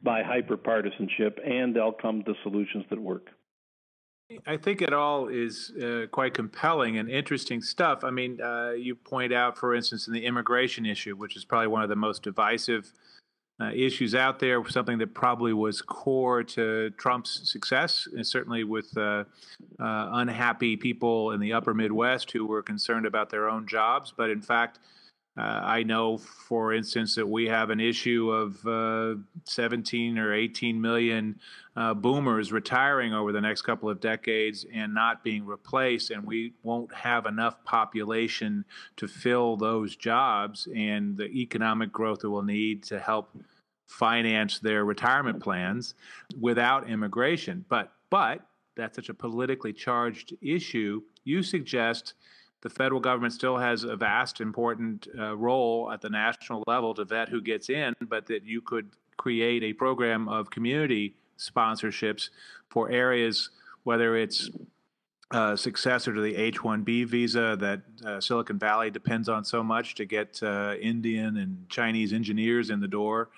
by 0.02 0.22
hyper 0.22 0.56
partisanship, 0.56 1.38
and 1.44 1.74
they'll 1.74 1.92
come 1.92 2.22
to 2.24 2.34
solutions 2.42 2.84
that 2.90 3.00
work. 3.00 3.28
I 4.46 4.56
think 4.56 4.82
it 4.82 4.92
all 4.92 5.28
is 5.28 5.70
uh, 5.80 6.06
quite 6.10 6.34
compelling 6.34 6.98
and 6.98 7.08
interesting 7.08 7.62
stuff. 7.62 8.02
I 8.02 8.10
mean, 8.10 8.40
uh, 8.40 8.72
you 8.72 8.96
point 8.96 9.32
out, 9.32 9.56
for 9.56 9.74
instance, 9.74 10.08
in 10.08 10.12
the 10.12 10.24
immigration 10.24 10.84
issue, 10.84 11.14
which 11.14 11.36
is 11.36 11.44
probably 11.44 11.68
one 11.68 11.82
of 11.82 11.88
the 11.88 11.96
most 11.96 12.24
divisive 12.24 12.92
uh, 13.60 13.70
issues 13.72 14.14
out 14.14 14.38
there, 14.40 14.62
something 14.68 14.98
that 14.98 15.14
probably 15.14 15.52
was 15.52 15.80
core 15.80 16.42
to 16.42 16.90
Trump's 16.98 17.48
success, 17.50 18.08
and 18.12 18.26
certainly 18.26 18.64
with 18.64 18.94
uh, 18.96 19.24
uh, 19.80 20.08
unhappy 20.12 20.76
people 20.76 21.30
in 21.30 21.40
the 21.40 21.52
upper 21.52 21.72
Midwest 21.72 22.32
who 22.32 22.46
were 22.46 22.62
concerned 22.62 23.06
about 23.06 23.30
their 23.30 23.48
own 23.48 23.66
jobs. 23.66 24.12
But 24.14 24.30
in 24.30 24.42
fact, 24.42 24.80
uh, 25.38 25.60
I 25.62 25.82
know, 25.82 26.16
for 26.16 26.72
instance, 26.72 27.14
that 27.16 27.28
we 27.28 27.46
have 27.46 27.68
an 27.68 27.78
issue 27.78 28.30
of 28.30 28.66
uh, 28.66 29.20
17 29.44 30.16
or 30.16 30.32
18 30.32 30.80
million 30.80 31.38
uh, 31.76 31.92
boomers 31.92 32.52
retiring 32.52 33.12
over 33.12 33.32
the 33.32 33.40
next 33.40 33.62
couple 33.62 33.90
of 33.90 34.00
decades 34.00 34.64
and 34.72 34.94
not 34.94 35.22
being 35.22 35.44
replaced, 35.44 36.10
and 36.10 36.24
we 36.24 36.54
won't 36.62 36.94
have 36.94 37.26
enough 37.26 37.62
population 37.64 38.64
to 38.96 39.06
fill 39.06 39.58
those 39.58 39.94
jobs 39.94 40.68
and 40.74 41.18
the 41.18 41.26
economic 41.26 41.92
growth 41.92 42.20
that 42.20 42.30
we'll 42.30 42.42
need 42.42 42.82
to 42.84 42.98
help 42.98 43.36
finance 43.86 44.58
their 44.58 44.86
retirement 44.86 45.40
plans 45.42 45.94
without 46.40 46.88
immigration. 46.88 47.64
But 47.68 47.92
but 48.08 48.40
that's 48.74 48.96
such 48.96 49.10
a 49.10 49.14
politically 49.14 49.72
charged 49.72 50.34
issue. 50.40 51.02
You 51.24 51.42
suggest 51.42 52.14
the 52.66 52.74
federal 52.74 53.00
government 53.00 53.32
still 53.32 53.56
has 53.56 53.84
a 53.84 53.94
vast, 53.94 54.40
important 54.40 55.06
uh, 55.16 55.36
role 55.36 55.88
at 55.92 56.00
the 56.00 56.10
national 56.10 56.64
level 56.66 56.92
to 56.94 57.04
vet 57.04 57.28
who 57.28 57.40
gets 57.40 57.70
in, 57.70 57.94
but 58.08 58.26
that 58.26 58.42
you 58.44 58.60
could 58.60 58.90
create 59.16 59.62
a 59.62 59.72
program 59.72 60.28
of 60.28 60.50
community 60.50 61.14
sponsorships 61.38 62.30
for 62.68 62.90
areas, 62.90 63.50
whether 63.84 64.16
it's 64.16 64.50
uh, 65.30 65.54
successor 65.54 66.12
to 66.12 66.20
the 66.20 66.34
H-1B 66.34 67.06
visa 67.06 67.56
that 67.60 67.82
uh, 68.04 68.20
Silicon 68.20 68.58
Valley 68.58 68.90
depends 68.90 69.28
on 69.28 69.44
so 69.44 69.62
much 69.62 69.94
to 69.94 70.04
get 70.04 70.42
uh, 70.42 70.74
Indian 70.80 71.36
and 71.36 71.68
Chinese 71.68 72.12
engineers 72.12 72.70
in 72.70 72.80
the 72.80 72.88
door, 72.88 73.28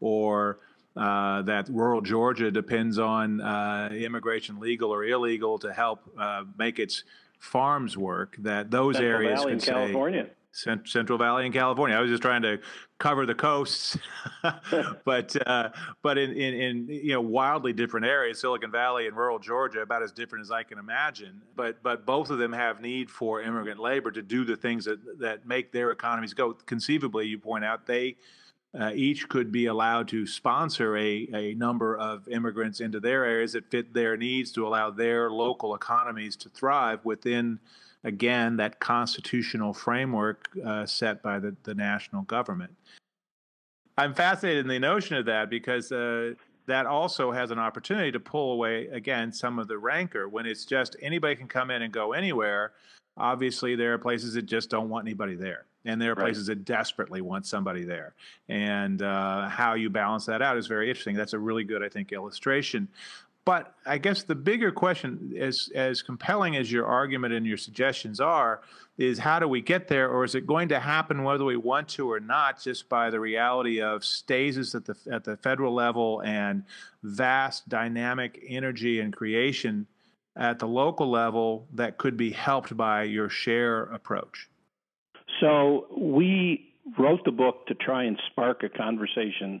or 0.00 0.58
uh, 0.94 1.40
that 1.42 1.70
rural 1.70 2.02
Georgia 2.02 2.50
depends 2.50 2.98
on 2.98 3.40
uh, 3.40 3.88
immigration, 3.92 4.60
legal 4.60 4.90
or 4.92 5.06
illegal, 5.06 5.58
to 5.58 5.72
help 5.72 6.00
uh, 6.18 6.44
make 6.58 6.78
its 6.78 7.04
farms 7.44 7.96
work 7.96 8.36
that 8.38 8.70
those 8.70 8.96
Central 8.96 9.12
areas 9.12 9.40
Valley 9.40 9.52
in 9.52 9.60
say 9.60 9.72
California. 9.72 10.26
Central 10.52 11.18
Valley 11.18 11.46
in 11.46 11.52
California. 11.52 11.96
I 11.96 12.00
was 12.00 12.10
just 12.10 12.22
trying 12.22 12.42
to 12.42 12.60
cover 12.98 13.26
the 13.26 13.34
coasts, 13.34 13.98
but 15.04 15.36
uh, 15.48 15.70
but 16.00 16.16
in, 16.16 16.30
in, 16.30 16.54
in 16.54 16.88
you 16.88 17.12
know 17.12 17.20
wildly 17.20 17.72
different 17.72 18.06
areas, 18.06 18.40
Silicon 18.40 18.70
Valley 18.70 19.08
and 19.08 19.16
rural 19.16 19.40
Georgia, 19.40 19.80
about 19.80 20.04
as 20.04 20.12
different 20.12 20.44
as 20.44 20.52
I 20.52 20.62
can 20.62 20.78
imagine. 20.78 21.42
But 21.56 21.82
but 21.82 22.06
both 22.06 22.30
of 22.30 22.38
them 22.38 22.52
have 22.52 22.80
need 22.80 23.10
for 23.10 23.42
immigrant 23.42 23.80
labor 23.80 24.12
to 24.12 24.22
do 24.22 24.44
the 24.44 24.56
things 24.56 24.84
that 24.84 25.18
that 25.18 25.46
make 25.46 25.72
their 25.72 25.90
economies 25.90 26.34
go. 26.34 26.52
Conceivably, 26.52 27.26
you 27.26 27.38
point 27.38 27.64
out 27.64 27.86
they 27.86 28.16
uh, 28.78 28.90
each 28.94 29.28
could 29.28 29.52
be 29.52 29.66
allowed 29.66 30.08
to 30.08 30.26
sponsor 30.26 30.96
a, 30.96 31.28
a 31.32 31.54
number 31.54 31.96
of 31.96 32.26
immigrants 32.28 32.80
into 32.80 32.98
their 32.98 33.24
areas 33.24 33.52
that 33.52 33.70
fit 33.70 33.94
their 33.94 34.16
needs 34.16 34.50
to 34.52 34.66
allow 34.66 34.90
their 34.90 35.30
local 35.30 35.74
economies 35.74 36.34
to 36.34 36.48
thrive 36.48 36.98
within, 37.04 37.58
again, 38.02 38.56
that 38.56 38.80
constitutional 38.80 39.72
framework 39.72 40.48
uh, 40.64 40.84
set 40.84 41.22
by 41.22 41.38
the, 41.38 41.54
the 41.62 41.74
national 41.74 42.22
government. 42.22 42.74
I'm 43.96 44.12
fascinated 44.12 44.64
in 44.64 44.68
the 44.68 44.80
notion 44.80 45.16
of 45.16 45.24
that 45.26 45.50
because 45.50 45.92
uh, 45.92 46.34
that 46.66 46.86
also 46.86 47.30
has 47.30 47.52
an 47.52 47.60
opportunity 47.60 48.10
to 48.10 48.18
pull 48.18 48.54
away, 48.54 48.88
again, 48.88 49.32
some 49.32 49.60
of 49.60 49.68
the 49.68 49.78
rancor 49.78 50.28
when 50.28 50.46
it's 50.46 50.64
just 50.64 50.96
anybody 51.00 51.36
can 51.36 51.46
come 51.46 51.70
in 51.70 51.82
and 51.82 51.92
go 51.92 52.12
anywhere. 52.12 52.72
Obviously, 53.16 53.76
there 53.76 53.94
are 53.94 53.98
places 53.98 54.34
that 54.34 54.46
just 54.46 54.68
don't 54.68 54.88
want 54.88 55.06
anybody 55.06 55.36
there 55.36 55.66
and 55.84 56.00
there 56.00 56.12
are 56.12 56.14
right. 56.14 56.24
places 56.24 56.46
that 56.46 56.64
desperately 56.64 57.20
want 57.20 57.46
somebody 57.46 57.84
there. 57.84 58.14
And 58.48 59.02
uh, 59.02 59.48
how 59.48 59.74
you 59.74 59.90
balance 59.90 60.26
that 60.26 60.42
out 60.42 60.56
is 60.56 60.66
very 60.66 60.88
interesting. 60.88 61.16
That's 61.16 61.34
a 61.34 61.38
really 61.38 61.64
good, 61.64 61.82
I 61.82 61.88
think, 61.88 62.12
illustration. 62.12 62.88
But 63.44 63.74
I 63.84 63.98
guess 63.98 64.22
the 64.22 64.34
bigger 64.34 64.72
question, 64.72 65.34
as 65.38 65.68
as 65.74 66.00
compelling 66.00 66.56
as 66.56 66.72
your 66.72 66.86
argument 66.86 67.34
and 67.34 67.44
your 67.44 67.58
suggestions 67.58 68.18
are, 68.18 68.62
is 68.96 69.18
how 69.18 69.38
do 69.38 69.46
we 69.46 69.60
get 69.60 69.86
there, 69.86 70.08
or 70.08 70.24
is 70.24 70.34
it 70.34 70.46
going 70.46 70.68
to 70.70 70.80
happen 70.80 71.24
whether 71.24 71.44
we 71.44 71.56
want 71.56 71.88
to 71.88 72.10
or 72.10 72.20
not, 72.20 72.62
just 72.62 72.88
by 72.88 73.10
the 73.10 73.20
reality 73.20 73.82
of 73.82 74.02
stasis 74.02 74.74
at 74.74 74.86
the 74.86 74.96
at 75.12 75.24
the 75.24 75.36
federal 75.36 75.74
level 75.74 76.22
and 76.24 76.64
vast 77.02 77.68
dynamic 77.68 78.42
energy 78.48 79.00
and 79.00 79.14
creation 79.14 79.86
at 80.36 80.58
the 80.58 80.66
local 80.66 81.10
level 81.10 81.66
that 81.74 81.98
could 81.98 82.16
be 82.16 82.30
helped 82.30 82.74
by 82.74 83.02
your 83.02 83.28
share 83.28 83.82
approach? 83.82 84.48
So 85.44 85.88
we 85.94 86.72
wrote 86.98 87.20
the 87.26 87.30
book 87.30 87.66
to 87.66 87.74
try 87.74 88.04
and 88.04 88.18
spark 88.30 88.62
a 88.62 88.70
conversation 88.70 89.60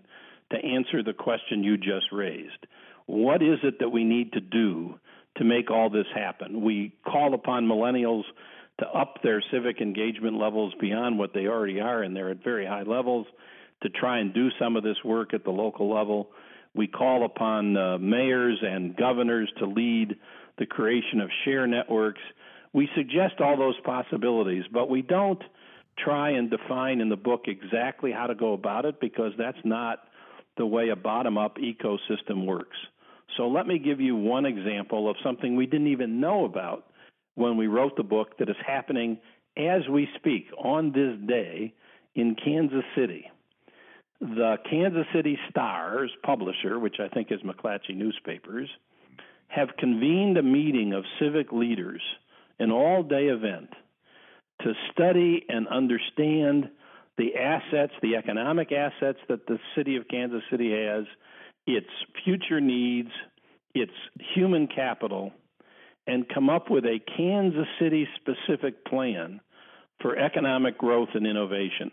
to 0.50 0.56
answer 0.56 1.02
the 1.02 1.12
question 1.12 1.62
you 1.62 1.76
just 1.76 2.06
raised. 2.10 2.66
What 3.04 3.42
is 3.42 3.58
it 3.62 3.80
that 3.80 3.90
we 3.90 4.02
need 4.02 4.32
to 4.32 4.40
do 4.40 4.98
to 5.36 5.44
make 5.44 5.70
all 5.70 5.90
this 5.90 6.06
happen? 6.14 6.62
We 6.62 6.94
call 7.04 7.34
upon 7.34 7.66
millennials 7.66 8.22
to 8.80 8.86
up 8.86 9.18
their 9.22 9.42
civic 9.52 9.82
engagement 9.82 10.38
levels 10.38 10.72
beyond 10.80 11.18
what 11.18 11.34
they 11.34 11.48
already 11.48 11.80
are, 11.80 12.02
and 12.02 12.16
they're 12.16 12.30
at 12.30 12.42
very 12.42 12.64
high 12.64 12.84
levels, 12.84 13.26
to 13.82 13.90
try 13.90 14.20
and 14.20 14.32
do 14.32 14.48
some 14.58 14.76
of 14.76 14.84
this 14.84 14.96
work 15.04 15.34
at 15.34 15.44
the 15.44 15.50
local 15.50 15.92
level. 15.92 16.30
We 16.74 16.86
call 16.86 17.26
upon 17.26 17.76
uh, 17.76 17.98
mayors 17.98 18.58
and 18.62 18.96
governors 18.96 19.52
to 19.58 19.66
lead 19.66 20.16
the 20.56 20.64
creation 20.64 21.20
of 21.20 21.28
share 21.44 21.66
networks. 21.66 22.22
We 22.72 22.88
suggest 22.96 23.34
all 23.40 23.58
those 23.58 23.78
possibilities, 23.84 24.64
but 24.72 24.88
we 24.88 25.02
don't 25.02 25.42
try 25.98 26.30
and 26.30 26.50
define 26.50 27.00
in 27.00 27.08
the 27.08 27.16
book 27.16 27.44
exactly 27.46 28.12
how 28.12 28.26
to 28.26 28.34
go 28.34 28.52
about 28.52 28.84
it 28.84 29.00
because 29.00 29.32
that's 29.38 29.58
not 29.64 30.00
the 30.56 30.66
way 30.66 30.88
a 30.90 30.96
bottom 30.96 31.38
up 31.38 31.56
ecosystem 31.58 32.46
works. 32.46 32.76
So 33.36 33.48
let 33.48 33.66
me 33.66 33.78
give 33.78 34.00
you 34.00 34.14
one 34.14 34.46
example 34.46 35.10
of 35.10 35.16
something 35.24 35.56
we 35.56 35.66
didn't 35.66 35.88
even 35.88 36.20
know 36.20 36.44
about 36.44 36.86
when 37.34 37.56
we 37.56 37.66
wrote 37.66 37.96
the 37.96 38.02
book 38.02 38.38
that 38.38 38.48
is 38.48 38.56
happening 38.64 39.18
as 39.56 39.82
we 39.90 40.08
speak 40.16 40.46
on 40.56 40.92
this 40.92 41.16
day 41.28 41.74
in 42.14 42.36
Kansas 42.36 42.84
City. 42.96 43.30
The 44.20 44.56
Kansas 44.70 45.06
City 45.12 45.38
Stars 45.50 46.10
publisher, 46.24 46.78
which 46.78 46.96
I 47.00 47.08
think 47.08 47.28
is 47.30 47.40
McClatchy 47.40 47.96
Newspapers, 47.96 48.68
have 49.48 49.68
convened 49.78 50.38
a 50.38 50.42
meeting 50.42 50.92
of 50.92 51.04
civic 51.20 51.52
leaders, 51.52 52.02
an 52.58 52.70
all 52.70 53.02
day 53.02 53.26
event 53.26 53.70
to 54.62 54.72
study 54.92 55.44
and 55.48 55.68
understand 55.68 56.70
the 57.16 57.36
assets, 57.36 57.92
the 58.02 58.16
economic 58.16 58.72
assets 58.72 59.18
that 59.28 59.46
the 59.46 59.58
city 59.76 59.96
of 59.96 60.08
Kansas 60.08 60.42
City 60.50 60.72
has, 60.72 61.04
its 61.66 61.90
future 62.24 62.60
needs, 62.60 63.10
its 63.74 63.92
human 64.34 64.66
capital, 64.66 65.32
and 66.06 66.28
come 66.28 66.50
up 66.50 66.70
with 66.70 66.84
a 66.84 66.98
Kansas 67.16 67.66
City 67.80 68.06
specific 68.16 68.84
plan 68.84 69.40
for 70.00 70.16
economic 70.16 70.76
growth 70.76 71.08
and 71.14 71.26
innovation. 71.26 71.90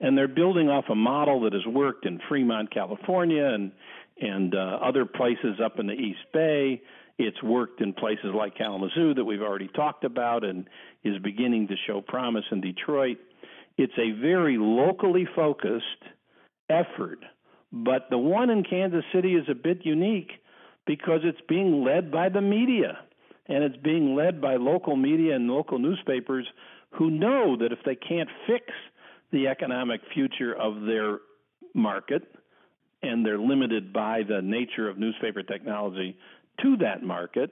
And 0.00 0.18
they're 0.18 0.28
building 0.28 0.68
off 0.68 0.84
a 0.90 0.94
model 0.94 1.42
that 1.42 1.52
has 1.52 1.66
worked 1.66 2.06
in 2.06 2.20
Fremont, 2.28 2.72
California, 2.72 3.44
and 3.46 3.72
and 4.20 4.54
uh, 4.54 4.78
other 4.82 5.04
places 5.04 5.58
up 5.64 5.78
in 5.78 5.86
the 5.86 5.94
East 5.94 6.20
Bay. 6.32 6.82
It's 7.24 7.42
worked 7.42 7.80
in 7.80 7.92
places 7.92 8.32
like 8.34 8.56
Kalamazoo 8.56 9.14
that 9.14 9.24
we've 9.24 9.42
already 9.42 9.68
talked 9.68 10.04
about, 10.04 10.42
and 10.44 10.68
is 11.04 11.18
beginning 11.22 11.68
to 11.68 11.76
show 11.86 12.00
promise 12.00 12.44
in 12.50 12.60
Detroit. 12.60 13.18
It's 13.78 13.96
a 13.96 14.10
very 14.20 14.56
locally 14.58 15.26
focused 15.36 16.02
effort, 16.68 17.20
but 17.72 18.10
the 18.10 18.18
one 18.18 18.50
in 18.50 18.64
Kansas 18.64 19.04
City 19.14 19.34
is 19.34 19.46
a 19.48 19.54
bit 19.54 19.86
unique 19.86 20.32
because 20.84 21.20
it's 21.22 21.40
being 21.48 21.84
led 21.84 22.10
by 22.10 22.28
the 22.28 22.40
media. 22.40 22.98
and 23.46 23.64
it's 23.64 23.76
being 23.82 24.14
led 24.14 24.40
by 24.40 24.56
local 24.56 24.96
media 24.96 25.34
and 25.36 25.48
local 25.48 25.78
newspapers 25.78 26.46
who 26.90 27.10
know 27.10 27.56
that 27.56 27.72
if 27.72 27.78
they 27.84 27.96
can't 27.96 28.28
fix 28.46 28.66
the 29.32 29.48
economic 29.48 30.00
future 30.14 30.54
of 30.54 30.82
their 30.82 31.18
market, 31.74 32.22
and 33.02 33.26
they're 33.26 33.38
limited 33.38 33.92
by 33.92 34.22
the 34.28 34.40
nature 34.42 34.88
of 34.88 34.96
newspaper 34.98 35.42
technology 35.42 36.16
to 36.60 36.76
that 36.78 37.02
market, 37.02 37.50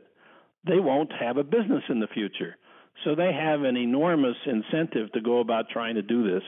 they 0.67 0.79
won't 0.79 1.13
have 1.19 1.37
a 1.37 1.45
business 1.45 1.83
in 1.89 2.01
the 2.01 2.07
future. 2.07 2.57
So 3.05 3.15
they 3.15 3.33
have 3.33 3.63
an 3.63 3.77
enormous 3.77 4.37
incentive 4.45 5.13
to 5.13 5.21
go 5.21 5.41
about 5.41 5.71
trying 5.71 5.95
to 5.95 6.03
do 6.03 6.31
this. 6.31 6.43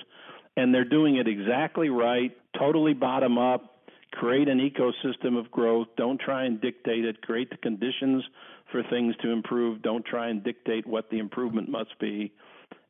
And 0.56 0.74
they're 0.74 0.84
doing 0.84 1.16
it 1.16 1.26
exactly 1.26 1.88
right, 1.88 2.36
totally 2.58 2.92
bottom 2.92 3.38
up, 3.38 3.88
create 4.12 4.48
an 4.48 4.58
ecosystem 4.58 5.38
of 5.38 5.50
growth. 5.50 5.88
Don't 5.96 6.20
try 6.20 6.44
and 6.44 6.60
dictate 6.60 7.06
it. 7.06 7.22
Create 7.22 7.48
the 7.48 7.56
conditions 7.56 8.22
for 8.70 8.82
things 8.90 9.14
to 9.22 9.30
improve. 9.30 9.80
Don't 9.80 10.04
try 10.04 10.28
and 10.28 10.44
dictate 10.44 10.86
what 10.86 11.08
the 11.10 11.18
improvement 11.18 11.70
must 11.70 11.98
be. 11.98 12.32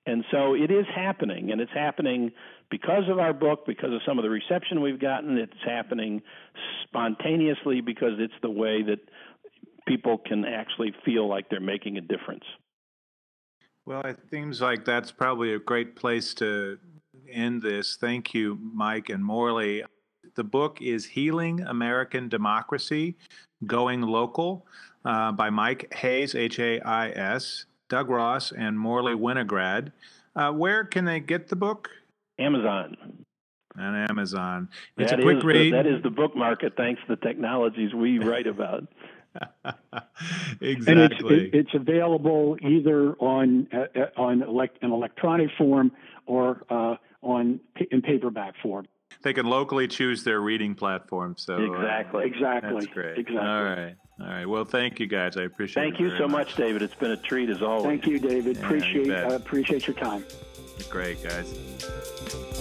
And 0.05 0.25
so 0.33 0.55
it 0.55 0.72
is 0.72 0.85
happening, 0.92 1.53
and 1.53 1.61
it's 1.61 1.72
happening 1.72 2.33
because 2.70 3.05
of 3.09 3.20
our 3.20 3.33
book, 3.33 3.66
because 3.66 3.92
of 3.92 4.01
some 4.05 4.18
of 4.18 4.25
the 4.25 4.31
reception 4.31 4.83
we've 4.83 4.98
gotten. 4.98 5.38
It's 5.38 5.53
happening 5.64 6.22
spontaneously 6.83 7.83
because 7.83 8.14
it's 8.18 8.35
the 8.42 8.51
way 8.51 8.83
that 8.83 8.98
people 9.87 10.18
can 10.18 10.45
actually 10.45 10.95
feel 11.05 11.29
like 11.29 11.49
they're 11.49 11.61
making 11.61 11.99
a 11.99 12.01
difference. 12.01 12.45
Well, 13.85 14.03
it 14.03 14.18
seems 14.31 14.61
like 14.61 14.85
that's 14.85 15.11
probably 15.11 15.55
a 15.55 15.59
great 15.59 15.97
place 15.97 16.35
to 16.35 16.79
end 17.29 17.62
this. 17.62 17.97
Thank 17.97 18.33
you, 18.33 18.59
Mike 18.62 19.09
and 19.09 19.25
Morley. 19.25 19.83
The 20.35 20.45
book 20.45 20.81
is 20.81 21.05
Healing 21.05 21.61
American 21.61 22.29
Democracy 22.29 23.16
Going 23.66 24.03
Local 24.03 24.66
uh, 25.05 25.33
by 25.33 25.51
Mike 25.51 25.92
Hais, 25.92 26.35
H 26.35 26.59
A 26.59 26.81
I 26.81 27.11
S. 27.11 27.66
Doug 27.88 28.09
Ross 28.09 28.53
and 28.53 28.79
Morley 28.79 29.14
Winograd. 29.14 29.92
Uh, 30.35 30.51
where 30.51 30.85
can 30.85 31.05
they 31.05 31.21
get 31.21 31.49
the 31.49 31.57
book? 31.57 31.90
Amazon. 32.38 32.97
On 33.79 33.95
Amazon. 34.09 34.68
It's 34.97 35.11
that 35.11 35.21
a 35.21 35.23
quick 35.23 35.42
read. 35.42 35.73
The, 35.73 35.83
that 35.83 35.87
is 35.87 36.03
the 36.03 36.11
book 36.11 36.35
market, 36.35 36.75
thanks 36.77 37.03
to 37.07 37.16
the 37.16 37.27
technologies 37.27 37.92
we 37.92 38.18
write 38.18 38.47
about. 38.57 38.85
Exactly. 40.61 40.87
And 40.87 41.01
it's, 41.01 41.21
it, 41.21 41.55
it's 41.55 41.75
available 41.75 42.57
either 42.61 43.14
on 43.14 43.68
uh, 43.73 44.21
on 44.21 44.42
elect, 44.42 44.79
an 44.83 44.92
electronic 44.92 45.51
form 45.57 45.92
or 46.27 46.64
uh, 46.71 46.97
on 47.23 47.61
in 47.90 48.03
paperback 48.03 48.55
form. 48.62 48.87
They 49.23 49.33
can 49.33 49.47
locally 49.47 49.88
choose 49.88 50.25
their 50.25 50.40
reading 50.40 50.75
platform. 50.75 51.37
So 51.38 51.57
exactly, 51.57 52.25
uh, 52.25 52.27
exactly, 52.27 52.75
that's 52.75 52.87
great. 52.87 53.18
Exactly. 53.18 53.38
All 53.38 53.64
right. 53.64 53.95
All 54.21 54.27
right. 54.27 54.47
Well, 54.47 54.64
thank 54.64 55.01
you 55.01 55.07
guys. 55.07 55.37
I 55.37 55.42
appreciate 55.42 55.83
thank 55.83 55.95
it. 55.95 55.99
Thank 55.99 56.12
you 56.12 56.18
so 56.18 56.29
much. 56.29 56.49
much, 56.49 56.57
David. 56.57 56.83
It's 56.83 56.95
been 56.95 57.12
a 57.12 57.16
treat 57.16 57.51
as 57.51 57.62
always. 57.62 57.85
Thank 57.85 58.07
you, 58.07 58.18
David. 58.18 58.57
Yeah, 58.57 58.64
appreciate 58.64 59.07
you 59.07 59.14
uh, 59.14 59.35
appreciate 59.35 59.87
your 59.87 59.97
time. 59.97 60.25
Great, 60.88 61.23
guys. 61.23 62.59